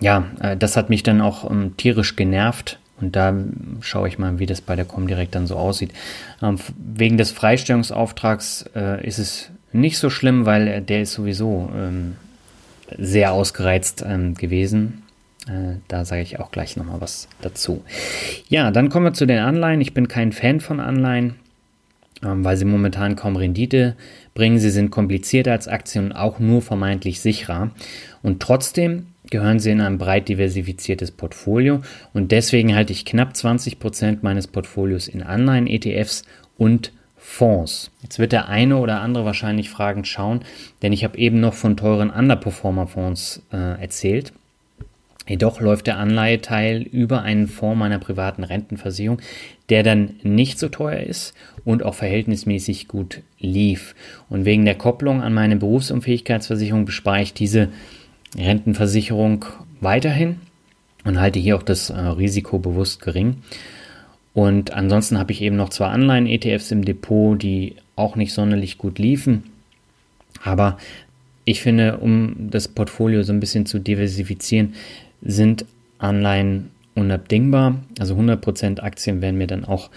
[0.00, 2.80] Ja, äh, das hat mich dann auch ähm, tierisch genervt.
[3.00, 3.34] Und da
[3.80, 5.92] schaue ich mal, wie das bei der Comdirect dann so aussieht.
[6.42, 12.16] Ähm, wegen des Freistellungsauftrags äh, ist es nicht so schlimm, weil der ist sowieso ähm,
[12.96, 15.02] sehr ausgereizt ähm, gewesen.
[15.46, 17.84] Äh, da sage ich auch gleich nochmal was dazu.
[18.48, 19.80] Ja, dann kommen wir zu den Anleihen.
[19.80, 21.34] Ich bin kein Fan von Anleihen,
[22.22, 23.96] ähm, weil sie momentan kaum Rendite
[24.34, 24.58] bringen.
[24.58, 27.70] Sie sind komplizierter als Aktien und auch nur vermeintlich sicherer.
[28.22, 31.80] Und trotzdem gehören sie in ein breit diversifiziertes Portfolio.
[32.12, 36.22] Und deswegen halte ich knapp 20 Prozent meines Portfolios in Anleihen, ETFs
[36.56, 37.90] und Fonds.
[38.02, 40.40] Jetzt wird der eine oder andere wahrscheinlich fragend schauen,
[40.82, 44.32] denn ich habe eben noch von teuren Underperformer-Fonds äh, erzählt.
[45.28, 49.20] Jedoch läuft der Anleiheteil über einen Fonds meiner privaten Rentenversicherung,
[49.70, 51.34] der dann nicht so teuer ist
[51.64, 53.96] und auch verhältnismäßig gut lief.
[54.28, 57.70] Und wegen der Kopplung an meine Berufsunfähigkeitsversicherung bespare ich diese
[58.36, 59.44] Rentenversicherung
[59.80, 60.40] weiterhin
[61.04, 63.42] und halte hier auch das äh, Risiko bewusst gering.
[64.34, 68.98] Und ansonsten habe ich eben noch zwei Anleihen-ETFs im Depot, die auch nicht sonderlich gut
[68.98, 69.44] liefen.
[70.42, 70.76] Aber
[71.44, 74.74] ich finde, um das Portfolio so ein bisschen zu diversifizieren,
[75.22, 75.64] sind
[75.98, 77.80] Anleihen unabdingbar.
[77.98, 79.90] Also 100% Aktien wären mir dann auch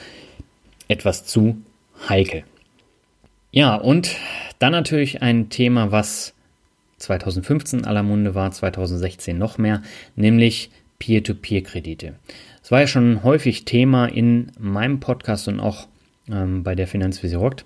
[0.88, 1.58] etwas zu
[2.08, 2.44] heikel.
[3.52, 4.15] Ja, und
[4.60, 6.34] dann natürlich ein Thema, was
[7.00, 9.82] 2015 aller Munde war, 2016 noch mehr,
[10.16, 12.16] nämlich Peer-to-Peer-Kredite.
[12.62, 15.88] Es war ja schon häufig Thema in meinem Podcast und auch
[16.30, 17.66] ähm, bei der Finanzvisi Rockt.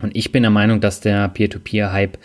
[0.00, 2.18] Und ich bin der Meinung, dass der Peer-to-Peer-Hype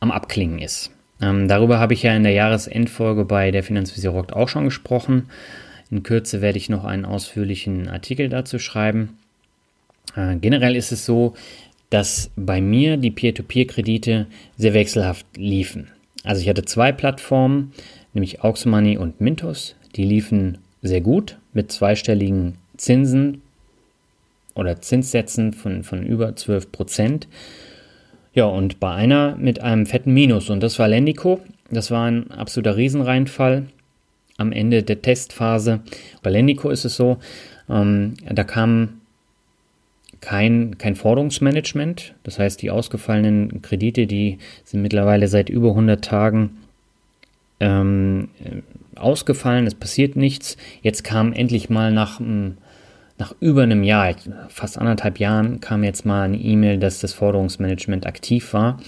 [0.00, 0.90] am Abklingen ist.
[1.20, 5.28] Ähm, darüber habe ich ja in der Jahresendfolge bei der Finanzvisi Rockt auch schon gesprochen.
[5.90, 9.18] In Kürze werde ich noch einen ausführlichen Artikel dazu schreiben.
[10.16, 11.34] Äh, generell ist es so,
[11.90, 14.26] dass bei mir die Peer-to-Peer-Kredite
[14.56, 15.88] sehr wechselhaft liefen.
[16.22, 17.72] Also ich hatte zwei Plattformen,
[18.14, 19.74] nämlich Auxmoney und Mintos.
[19.96, 23.42] Die liefen sehr gut mit zweistelligen Zinsen
[24.54, 27.28] oder Zinssätzen von, von über 12 Prozent.
[28.32, 30.50] Ja, und bei einer mit einem fetten Minus.
[30.50, 31.40] Und das war Lendico.
[31.70, 33.66] Das war ein absoluter Riesenreinfall
[34.36, 35.80] am Ende der Testphase.
[36.22, 37.18] Bei Lendico ist es so,
[37.68, 38.99] ähm, da kam
[40.20, 42.14] kein, kein Forderungsmanagement.
[42.22, 46.58] Das heißt, die ausgefallenen Kredite, die sind mittlerweile seit über 100 Tagen
[47.58, 48.28] ähm,
[48.96, 49.66] ausgefallen.
[49.66, 50.56] Es passiert nichts.
[50.82, 52.20] Jetzt kam endlich mal nach,
[53.18, 54.14] nach über einem Jahr,
[54.48, 58.80] fast anderthalb Jahren, kam jetzt mal eine E-Mail, dass das Forderungsmanagement aktiv war.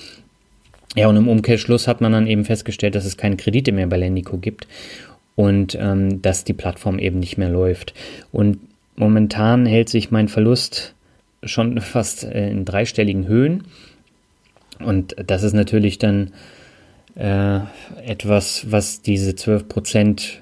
[0.95, 3.97] Ja, und im Umkehrschluss hat man dann eben festgestellt, dass es keine Kredite mehr bei
[3.97, 4.67] Lendico gibt
[5.37, 7.95] und ähm, dass die Plattform eben nicht mehr läuft.
[8.31, 8.59] Und
[8.97, 10.95] momentan hält sich mein Verlust
[11.45, 13.65] schon fast äh, in dreistelligen Höhen.
[14.79, 16.33] Und das ist natürlich dann
[17.15, 17.61] äh,
[18.05, 20.39] etwas, was diese 12%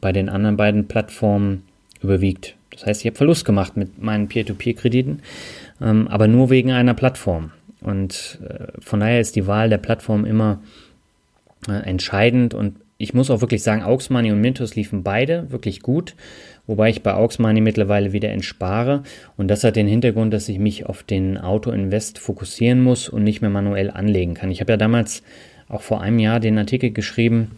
[0.00, 1.64] bei den anderen beiden Plattformen
[2.02, 2.56] überwiegt.
[2.70, 5.20] Das heißt, ich habe Verlust gemacht mit meinen Peer-to-Peer-Krediten,
[5.80, 7.52] ähm, aber nur wegen einer Plattform.
[7.80, 10.60] Und äh, von daher ist die Wahl der Plattform immer
[11.68, 12.54] äh, entscheidend.
[12.54, 16.14] Und ich muss auch wirklich sagen, Aux Money und Mintos liefen beide wirklich gut
[16.66, 19.02] wobei ich bei Aux Money mittlerweile wieder entspare.
[19.36, 23.40] Und das hat den Hintergrund, dass ich mich auf den Auto-Invest fokussieren muss und nicht
[23.40, 24.50] mehr manuell anlegen kann.
[24.50, 25.22] Ich habe ja damals
[25.68, 27.52] auch vor einem Jahr den Artikel geschrieben,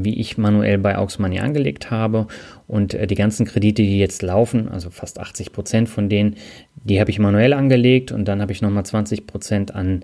[0.00, 2.26] wie ich manuell bei Aux Money angelegt habe.
[2.66, 6.36] Und äh, die ganzen Kredite, die jetzt laufen, also fast 80 Prozent von denen,
[6.74, 10.02] die habe ich manuell angelegt und dann habe ich nochmal 20 Prozent an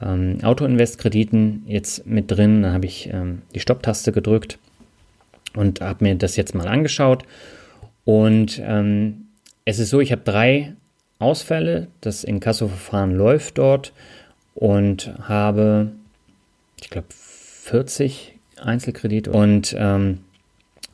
[0.00, 2.62] ähm, Auto-Invest-Krediten jetzt mit drin.
[2.62, 4.58] Dann habe ich ähm, die Stopptaste gedrückt
[5.54, 7.24] und habe mir das jetzt mal angeschaut
[8.04, 9.26] und ähm,
[9.64, 10.74] es ist so, ich habe drei
[11.18, 11.88] Ausfälle.
[12.00, 13.92] Das Inkasso-Verfahren läuft dort
[14.54, 15.92] und habe,
[16.80, 19.30] ich glaube, 40 Einzelkredite.
[19.30, 20.18] Und ähm,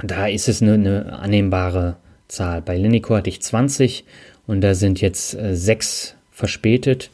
[0.02, 1.96] da ist es eine, eine, annehmbare
[2.28, 2.60] Zahl.
[2.62, 4.04] Bei Linico hatte ich 20
[4.46, 7.10] und da sind jetzt äh, sechs verspätet.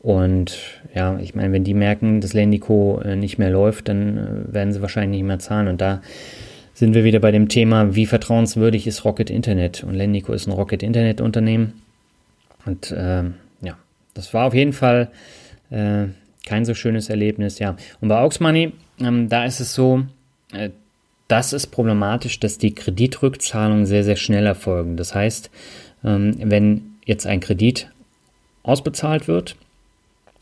[0.00, 0.58] Und
[0.94, 4.72] ja, ich meine, wenn die merken, dass Lendico äh, nicht mehr läuft, dann äh, werden
[4.72, 5.68] sie wahrscheinlich nicht mehr zahlen.
[5.68, 6.02] Und da
[6.78, 9.82] sind wir wieder bei dem Thema, wie vertrauenswürdig ist Rocket Internet.
[9.82, 11.82] Und Lendico ist ein Rocket Internet Unternehmen.
[12.66, 13.24] Und äh,
[13.62, 13.76] ja,
[14.14, 15.10] das war auf jeden Fall
[15.70, 16.04] äh,
[16.46, 17.58] kein so schönes Erlebnis.
[17.58, 20.04] Ja, und bei Aux Money, ähm, da ist es so,
[20.52, 20.70] äh,
[21.26, 24.96] das ist problematisch, dass die Kreditrückzahlungen sehr, sehr schnell erfolgen.
[24.96, 25.50] Das heißt,
[26.04, 27.90] ähm, wenn jetzt ein Kredit
[28.62, 29.56] ausbezahlt wird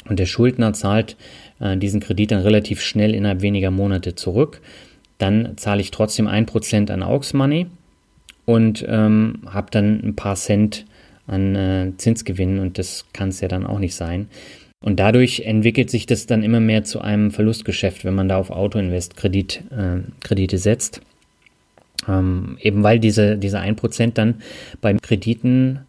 [0.06, 1.16] und der Schuldner zahlt
[1.60, 4.60] äh, diesen Kredit dann relativ schnell innerhalb weniger Monate zurück,
[5.18, 7.66] dann zahle ich trotzdem 1% an Aux Money
[8.44, 10.86] und ähm, habe dann ein paar Cent
[11.26, 14.28] an äh, Zinsgewinnen und das kann es ja dann auch nicht sein.
[14.80, 18.50] Und dadurch entwickelt sich das dann immer mehr zu einem Verlustgeschäft, wenn man da auf
[18.50, 21.00] Autoinvest Kredit, äh, Kredite setzt.
[22.06, 24.42] Ähm, eben weil diese, diese 1% dann
[24.80, 25.80] beim Krediten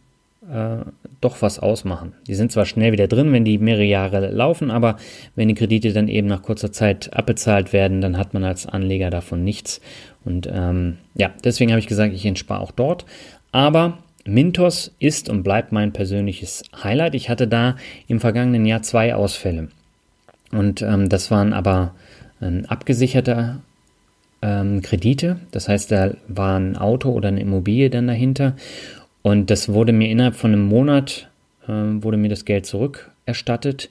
[0.49, 0.77] äh,
[1.21, 2.13] doch was ausmachen.
[2.27, 4.97] Die sind zwar schnell wieder drin, wenn die mehrere Jahre laufen, aber
[5.35, 9.09] wenn die Kredite dann eben nach kurzer Zeit abbezahlt werden, dann hat man als Anleger
[9.09, 9.81] davon nichts.
[10.23, 13.05] Und ähm, ja, deswegen habe ich gesagt, ich entspare auch dort.
[13.51, 17.15] Aber Mintos ist und bleibt mein persönliches Highlight.
[17.15, 17.77] Ich hatte da
[18.07, 19.69] im vergangenen Jahr zwei Ausfälle.
[20.51, 21.95] Und ähm, das waren aber
[22.41, 23.59] ähm, abgesicherte
[24.41, 25.39] ähm, Kredite.
[25.51, 28.55] Das heißt, da war ein Auto oder eine Immobilie dann dahinter.
[29.27, 31.29] Und das wurde mir innerhalb von einem Monat,
[31.67, 33.89] äh, wurde mir das Geld zurückerstattet.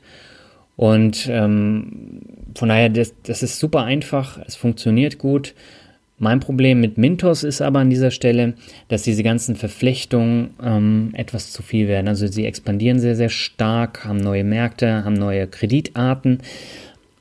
[0.76, 2.22] Und ähm,
[2.54, 5.52] von daher, das, das ist super einfach, es funktioniert gut.
[6.18, 8.54] Mein Problem mit Mintos ist aber an dieser Stelle,
[8.88, 12.08] dass diese ganzen Verflechtungen ähm, etwas zu viel werden.
[12.08, 16.38] Also sie expandieren sehr, sehr stark, haben neue Märkte, haben neue Kreditarten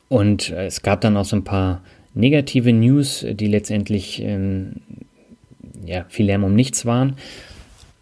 [0.08, 1.82] und äh, es gab dann auch so ein paar
[2.14, 4.76] negative News, die letztendlich ähm,
[5.86, 7.18] ja, viel Lärm um nichts waren.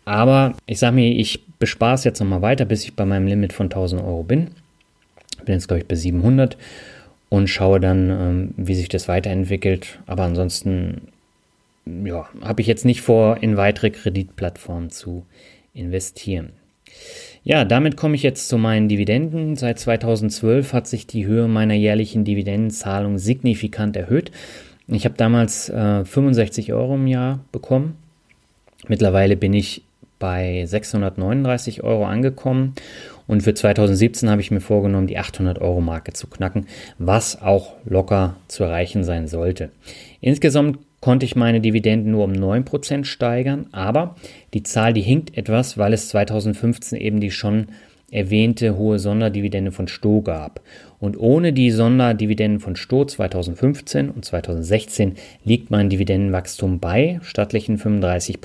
[0.06, 3.54] Aber ich sage mir, ich bespare es jetzt nochmal weiter, bis ich bei meinem Limit
[3.54, 4.50] von 1000 Euro bin.
[5.46, 6.58] Bin jetzt, glaube ich, bei 700
[7.30, 10.00] und schaue dann, ähm, wie sich das weiterentwickelt.
[10.06, 11.08] Aber ansonsten
[11.86, 15.26] ja, habe ich jetzt nicht vor, in weitere Kreditplattformen zu
[15.74, 16.52] investieren.
[17.44, 19.56] Ja, damit komme ich jetzt zu meinen Dividenden.
[19.56, 24.32] Seit 2012 hat sich die Höhe meiner jährlichen Dividendenzahlung signifikant erhöht.
[24.88, 27.98] Ich habe damals äh, 65 Euro im Jahr bekommen.
[28.88, 29.82] Mittlerweile bin ich
[30.24, 32.76] bei 639 Euro angekommen
[33.28, 37.74] und für 2017 habe ich mir vorgenommen, die 800 Euro Marke zu knacken, was auch
[37.84, 39.72] locker zu erreichen sein sollte.
[40.22, 44.16] Insgesamt konnte ich meine Dividenden nur um 9% steigern, aber
[44.54, 47.68] die Zahl, die hinkt etwas, weil es 2015 eben die schon
[48.10, 50.62] erwähnte hohe Sonderdividende von Sto gab.
[51.00, 58.40] Und ohne die Sonderdividenden von Sto 2015 und 2016 liegt mein Dividendenwachstum bei stattlichen 35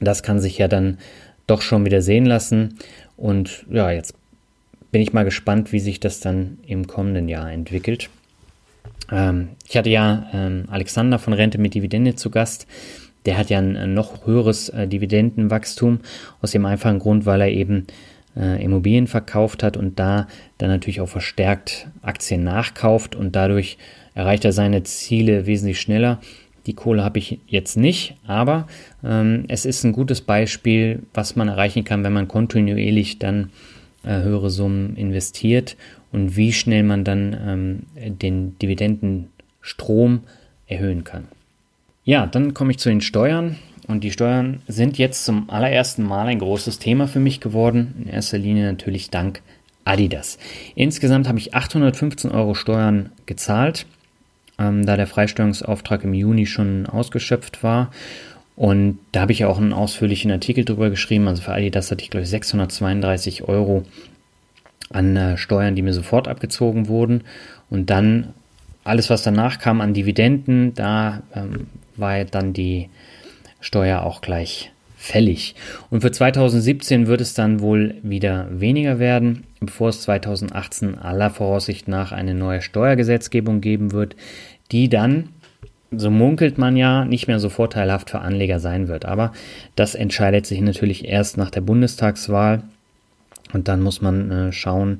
[0.00, 0.98] Das kann sich ja dann
[1.46, 2.78] doch schon wieder sehen lassen.
[3.16, 4.14] Und ja, jetzt
[4.90, 8.10] bin ich mal gespannt, wie sich das dann im kommenden Jahr entwickelt.
[9.10, 12.66] Ähm, ich hatte ja ähm, Alexander von Rente mit Dividende zu Gast.
[13.26, 16.00] Der hat ja ein, noch höheres äh, Dividendenwachstum
[16.40, 17.86] aus dem einfachen Grund, weil er eben
[18.36, 23.78] äh, Immobilien verkauft hat und da dann natürlich auch verstärkt Aktien nachkauft und dadurch
[24.14, 26.20] erreicht er seine Ziele wesentlich schneller.
[26.68, 28.68] Die Kohle habe ich jetzt nicht, aber
[29.02, 33.48] ähm, es ist ein gutes Beispiel, was man erreichen kann, wenn man kontinuierlich dann
[34.04, 35.78] äh, höhere Summen investiert
[36.12, 40.20] und wie schnell man dann ähm, den Dividendenstrom
[40.66, 41.28] erhöhen kann.
[42.04, 43.56] Ja, dann komme ich zu den Steuern.
[43.86, 47.94] Und die Steuern sind jetzt zum allerersten Mal ein großes Thema für mich geworden.
[48.04, 49.40] In erster Linie natürlich dank
[49.84, 50.38] Adidas.
[50.74, 53.86] Insgesamt habe ich 815 Euro Steuern gezahlt
[54.58, 57.90] ähm, da der Freisteuerungsauftrag im Juni schon ausgeschöpft war.
[58.56, 61.28] Und da habe ich auch einen ausführlichen Artikel drüber geschrieben.
[61.28, 63.84] Also für Adidas hatte ich, glaube ich, 632 Euro
[64.90, 67.22] an äh, Steuern, die mir sofort abgezogen wurden.
[67.70, 68.34] Und dann
[68.84, 72.88] alles, was danach kam an Dividenden, da ähm, war dann die
[73.60, 74.72] Steuer auch gleich
[75.08, 75.54] fällig.
[75.90, 81.88] Und für 2017 wird es dann wohl wieder weniger werden, bevor es 2018 aller Voraussicht
[81.88, 84.16] nach eine neue Steuergesetzgebung geben wird,
[84.70, 85.30] die dann,
[85.90, 89.06] so munkelt man ja, nicht mehr so vorteilhaft für Anleger sein wird.
[89.06, 89.32] Aber
[89.76, 92.62] das entscheidet sich natürlich erst nach der Bundestagswahl.
[93.54, 94.98] Und dann muss man äh, schauen,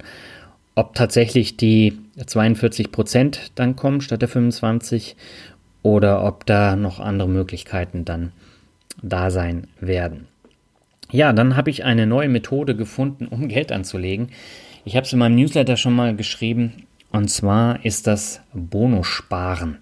[0.75, 5.17] ob tatsächlich die 42 Prozent dann kommen statt der 25
[5.83, 8.33] oder ob da noch andere Möglichkeiten dann
[9.03, 10.27] da sein werden.
[11.11, 14.29] Ja, dann habe ich eine neue Methode gefunden, um Geld anzulegen.
[14.85, 16.85] Ich habe es in meinem Newsletter schon mal geschrieben.
[17.11, 19.79] Und zwar ist das Bonussparen.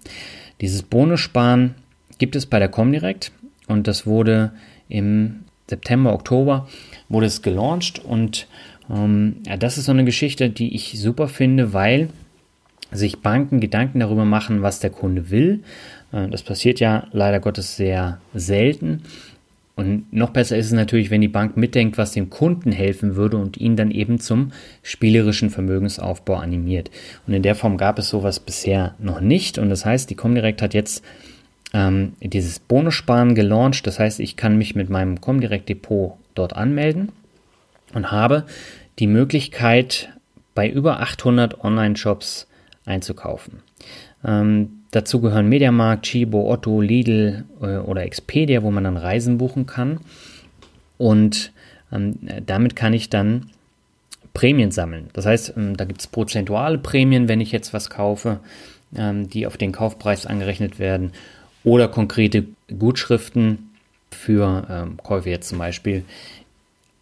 [0.61, 1.75] Dieses Bonussparen
[2.17, 3.31] gibt es bei der Comdirect
[3.67, 4.51] und das wurde
[4.89, 6.67] im September, Oktober
[7.09, 8.47] wurde es gelauncht und
[8.89, 12.09] ähm, ja, das ist so eine Geschichte, die ich super finde, weil
[12.91, 15.63] sich Banken Gedanken darüber machen, was der Kunde will.
[16.11, 19.03] Äh, das passiert ja leider Gottes sehr selten.
[19.75, 23.37] Und noch besser ist es natürlich, wenn die Bank mitdenkt, was dem Kunden helfen würde
[23.37, 24.51] und ihn dann eben zum
[24.81, 26.89] spielerischen Vermögensaufbau animiert.
[27.27, 29.59] Und in der Form gab es sowas bisher noch nicht.
[29.59, 31.05] Und das heißt, die Comdirect hat jetzt
[31.73, 33.85] ähm, dieses Bonussparen gelauncht.
[33.85, 37.11] Das heißt, ich kann mich mit meinem Comdirect Depot dort anmelden
[37.93, 38.45] und habe
[38.97, 40.09] die Möglichkeit,
[40.55, 42.47] bei über 800 Online-Shops
[42.87, 43.61] einzukaufen.
[44.25, 49.65] Ähm, dazu gehören Mediamarkt, Chibo, Otto, Lidl äh, oder Expedia, wo man dann Reisen buchen
[49.65, 49.99] kann.
[50.97, 51.51] Und
[51.91, 53.51] ähm, damit kann ich dann
[54.33, 55.09] Prämien sammeln.
[55.13, 58.39] Das heißt, ähm, da gibt es prozentuale Prämien, wenn ich jetzt was kaufe,
[58.95, 61.11] ähm, die auf den Kaufpreis angerechnet werden.
[61.63, 62.45] Oder konkrete
[62.77, 63.69] Gutschriften
[64.11, 66.03] für ähm, Käufe jetzt zum Beispiel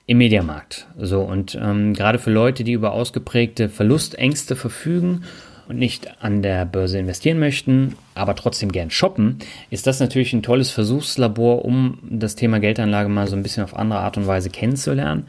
[0.08, 0.88] im Mediamarkt.
[0.98, 5.24] So, und ähm, gerade für Leute, die über ausgeprägte Verlustängste verfügen
[5.68, 9.40] und nicht an der Börse investieren möchten, aber trotzdem gern shoppen,
[9.70, 13.76] ist das natürlich ein tolles Versuchslabor, um das Thema Geldanlage mal so ein bisschen auf
[13.76, 15.28] andere Art und Weise kennenzulernen.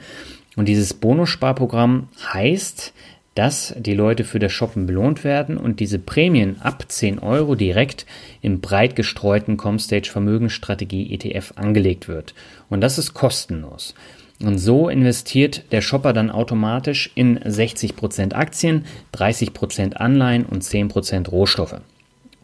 [0.57, 2.93] Und dieses Bonussparprogramm heißt,
[3.37, 8.07] dass die Leute für das Shoppen belohnt werden und diese Prämien ab 10 Euro direkt
[8.41, 12.35] im breit gestreuten Comstage Vermögensstrategie ETF angelegt wird.
[12.71, 13.95] Und das ist kostenlos.
[14.43, 18.85] Und so investiert der Shopper dann automatisch in 60% Aktien,
[19.15, 21.81] 30% Anleihen und 10% Rohstoffe.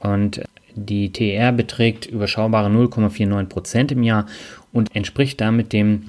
[0.01, 0.43] Und
[0.74, 4.26] die TR beträgt überschaubare 0,49% im Jahr
[4.72, 6.09] und entspricht damit dem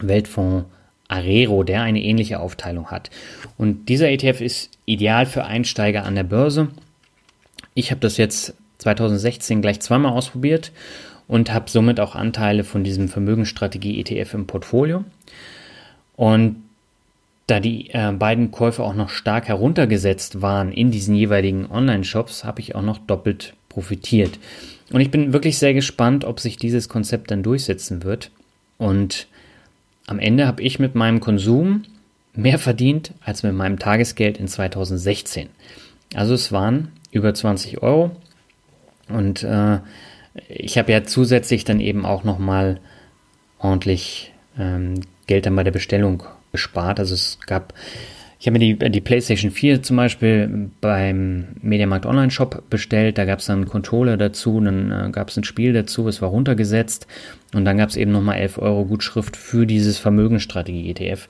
[0.00, 0.64] Weltfonds
[1.08, 3.10] Arero, der eine ähnliche Aufteilung hat.
[3.58, 6.68] Und dieser ETF ist ideal für Einsteiger an der Börse.
[7.74, 10.72] Ich habe das jetzt 2016 gleich zweimal ausprobiert
[11.28, 15.04] und habe somit auch Anteile von diesem Vermögensstrategie-ETF im Portfolio.
[16.16, 16.56] Und
[17.46, 22.60] da die äh, beiden Käufe auch noch stark heruntergesetzt waren in diesen jeweiligen Online-Shops, habe
[22.60, 24.38] ich auch noch doppelt profitiert.
[24.92, 28.30] Und ich bin wirklich sehr gespannt, ob sich dieses Konzept dann durchsetzen wird.
[28.78, 29.26] Und
[30.06, 31.84] am Ende habe ich mit meinem Konsum
[32.34, 35.48] mehr verdient als mit meinem Tagesgeld in 2016.
[36.14, 38.12] Also es waren über 20 Euro.
[39.08, 39.78] Und äh,
[40.48, 42.80] ich habe ja zusätzlich dann eben auch nochmal
[43.58, 44.94] ordentlich ähm,
[45.26, 46.22] Geld dann bei der Bestellung
[46.52, 46.98] gespart.
[46.98, 47.74] Also es gab,
[48.38, 53.18] ich habe mir die, die PlayStation 4 zum Beispiel beim Mediamarkt Online Shop bestellt.
[53.18, 56.22] Da gab es dann einen Controller dazu, dann äh, gab es ein Spiel dazu, es
[56.22, 57.06] war runtergesetzt
[57.54, 61.28] und dann gab es eben nochmal 11 Euro Gutschrift für dieses Vermögensstrategie-ETF.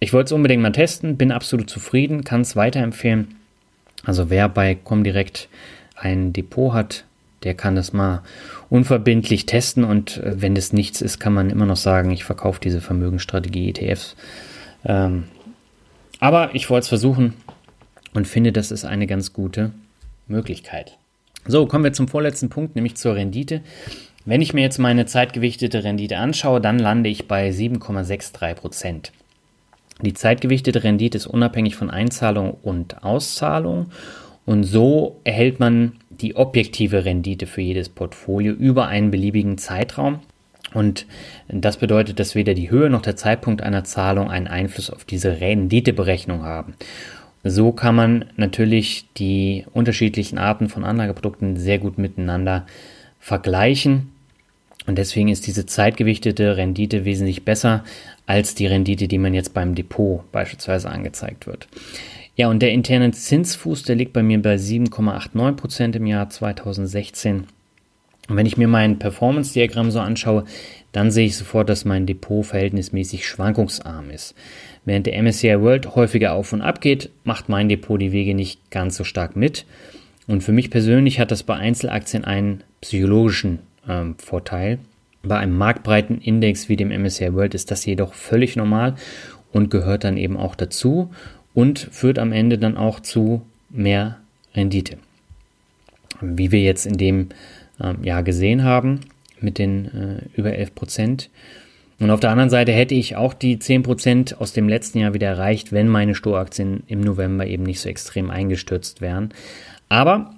[0.00, 3.34] Ich wollte es unbedingt mal testen, bin absolut zufrieden, kann es weiterempfehlen.
[4.04, 5.48] Also wer bei Comdirect
[5.96, 7.04] ein Depot hat,
[7.44, 8.22] der kann das mal
[8.70, 12.60] unverbindlich testen und äh, wenn das nichts ist, kann man immer noch sagen, ich verkaufe
[12.62, 14.16] diese Vermögensstrategie ETFs.
[14.84, 15.24] Ähm,
[16.20, 17.34] aber ich wollte es versuchen
[18.14, 19.72] und finde, das ist eine ganz gute
[20.26, 20.98] Möglichkeit.
[21.46, 23.62] So, kommen wir zum vorletzten Punkt, nämlich zur Rendite.
[24.24, 29.12] Wenn ich mir jetzt meine zeitgewichtete Rendite anschaue, dann lande ich bei 7,63 Prozent.
[30.02, 33.90] Die zeitgewichtete Rendite ist unabhängig von Einzahlung und Auszahlung
[34.48, 40.20] und so erhält man die objektive Rendite für jedes Portfolio über einen beliebigen Zeitraum.
[40.74, 41.06] Und
[41.48, 45.40] das bedeutet, dass weder die Höhe noch der Zeitpunkt einer Zahlung einen Einfluss auf diese
[45.40, 46.74] Renditeberechnung haben.
[47.44, 52.66] So kann man natürlich die unterschiedlichen Arten von Anlageprodukten sehr gut miteinander
[53.20, 54.12] vergleichen.
[54.86, 57.84] Und deswegen ist diese zeitgewichtete Rendite wesentlich besser
[58.26, 61.68] als die Rendite, die man jetzt beim Depot beispielsweise angezeigt wird.
[62.38, 67.48] Ja, und der interne Zinsfuß, der liegt bei mir bei 7,89 Prozent im Jahr 2016.
[68.28, 70.44] Und wenn ich mir mein Performance-Diagramm so anschaue,
[70.92, 74.36] dann sehe ich sofort, dass mein Depot verhältnismäßig schwankungsarm ist.
[74.84, 78.70] Während der MSCI World häufiger auf und ab geht, macht mein Depot die Wege nicht
[78.70, 79.66] ganz so stark mit.
[80.28, 83.58] Und für mich persönlich hat das bei Einzelaktien einen psychologischen
[83.88, 84.78] ähm, Vorteil.
[85.24, 88.94] Bei einem marktbreiten Index wie dem MSCI World ist das jedoch völlig normal
[89.50, 91.10] und gehört dann eben auch dazu
[91.58, 94.18] und führt am Ende dann auch zu mehr
[94.54, 94.96] Rendite.
[96.20, 97.30] Wie wir jetzt in dem
[97.80, 99.00] ähm, Jahr gesehen haben
[99.40, 101.30] mit den äh, über 11 Prozent.
[101.98, 105.14] Und auf der anderen Seite hätte ich auch die 10 Prozent aus dem letzten Jahr
[105.14, 109.30] wieder erreicht, wenn meine Storaktien im November eben nicht so extrem eingestürzt wären.
[109.88, 110.36] Aber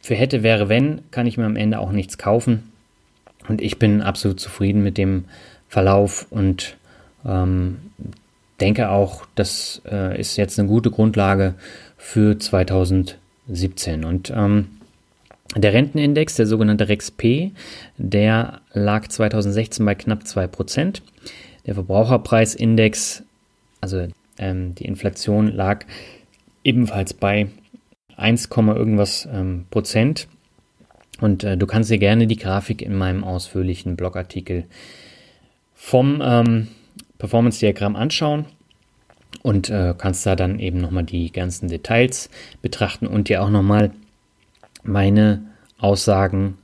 [0.00, 2.70] für hätte, wäre, wenn, kann ich mir am Ende auch nichts kaufen.
[3.48, 5.24] Und ich bin absolut zufrieden mit dem
[5.68, 6.76] Verlauf und
[7.26, 7.78] ähm,
[8.60, 11.54] denke auch, das äh, ist jetzt eine gute Grundlage
[11.96, 14.04] für 2017.
[14.04, 14.68] Und ähm,
[15.56, 17.52] der Rentenindex, der sogenannte REXP,
[17.96, 21.00] der lag 2016 bei knapp 2%.
[21.66, 23.22] Der Verbraucherpreisindex,
[23.80, 25.84] also ähm, die Inflation, lag
[26.64, 27.48] ebenfalls bei
[28.16, 30.28] 1, irgendwas ähm, Prozent.
[31.20, 34.64] Und äh, du kannst dir gerne die Grafik in meinem ausführlichen Blogartikel
[35.74, 36.68] vom ähm,
[37.18, 38.46] Performance-Diagramm anschauen
[39.42, 42.30] und äh, kannst da dann eben nochmal die ganzen Details
[42.62, 43.92] betrachten und dir auch nochmal
[44.82, 45.42] meine
[45.78, 46.58] Aussagen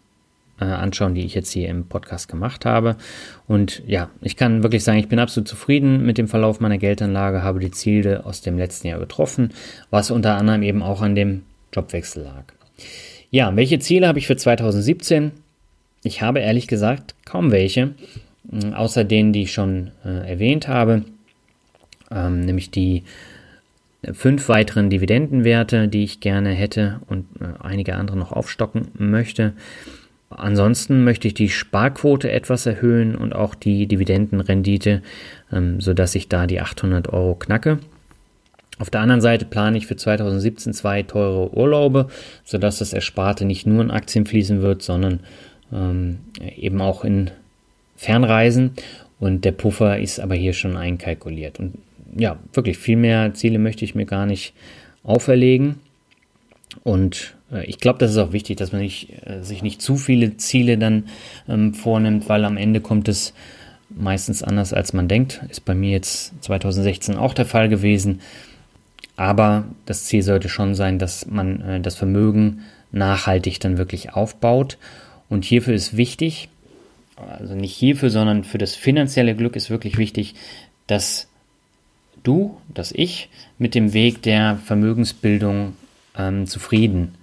[0.61, 2.97] äh, anschauen, die ich jetzt hier im Podcast gemacht habe.
[3.47, 7.43] Und ja, ich kann wirklich sagen, ich bin absolut zufrieden mit dem Verlauf meiner Geldanlage,
[7.43, 9.53] habe die Ziele aus dem letzten Jahr getroffen,
[9.91, 11.43] was unter anderem eben auch an dem
[11.73, 12.45] Jobwechsel lag.
[13.31, 15.33] Ja, welche Ziele habe ich für 2017?
[16.05, 17.95] Ich habe ehrlich gesagt kaum welche,
[18.75, 21.05] außer denen, die ich schon äh, erwähnt habe,
[22.11, 23.05] ähm, nämlich die
[24.13, 29.55] fünf weiteren Dividendenwerte, die ich gerne hätte und äh, einige andere noch aufstocken möchte.
[30.31, 35.03] Ansonsten möchte ich die Sparquote etwas erhöhen und auch die Dividendenrendite,
[35.53, 37.79] ähm, sodass ich da die 800 Euro knacke.
[38.79, 42.09] Auf der anderen Seite plane ich für 2017 zwei teure Urlaube,
[42.45, 45.21] sodass das Ersparte nicht nur in Aktien fließen wird, sondern
[45.73, 46.19] ähm,
[46.57, 47.31] eben auch in
[48.05, 48.73] Fernreisen.
[49.19, 51.59] Und der Puffer ist aber hier schon einkalkuliert.
[51.59, 51.79] Und
[52.17, 54.55] ja, wirklich viel mehr Ziele möchte ich mir gar nicht
[55.03, 55.77] auferlegen.
[56.83, 59.97] Und äh, ich glaube, das ist auch wichtig, dass man nicht, äh, sich nicht zu
[59.97, 61.05] viele Ziele dann
[61.49, 63.33] ähm, vornimmt, weil am Ende kommt es
[63.91, 65.43] meistens anders, als man denkt.
[65.49, 68.21] Ist bei mir jetzt 2016 auch der Fall gewesen.
[69.17, 74.79] Aber das Ziel sollte schon sein, dass man äh, das Vermögen nachhaltig dann wirklich aufbaut.
[75.29, 76.49] Und hierfür ist wichtig,
[77.17, 80.35] also nicht hierfür, sondern für das finanzielle Glück ist wirklich wichtig,
[80.87, 81.29] dass
[82.23, 85.75] du, dass ich mit dem Weg der Vermögensbildung
[86.17, 87.15] ähm, zufrieden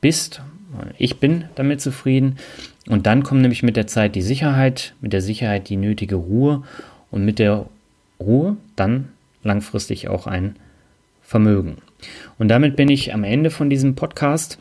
[0.00, 0.42] bist.
[0.98, 2.36] Ich bin damit zufrieden.
[2.88, 6.62] Und dann kommt nämlich mit der Zeit die Sicherheit, mit der Sicherheit die nötige Ruhe
[7.10, 7.66] und mit der
[8.20, 9.08] Ruhe dann
[9.42, 10.56] langfristig auch ein
[11.22, 11.78] Vermögen.
[12.38, 14.58] Und damit bin ich am Ende von diesem Podcast.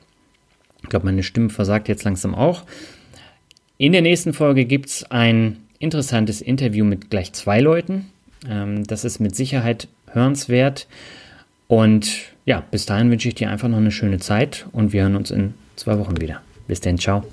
[0.81, 2.63] Ich glaube, meine Stimme versagt jetzt langsam auch.
[3.77, 8.05] In der nächsten Folge gibt es ein interessantes Interview mit gleich zwei Leuten.
[8.49, 10.87] Ähm, das ist mit Sicherheit hörenswert.
[11.67, 12.09] Und
[12.45, 15.31] ja, bis dahin wünsche ich dir einfach noch eine schöne Zeit und wir hören uns
[15.31, 16.41] in zwei Wochen wieder.
[16.67, 17.23] Bis dann, ciao.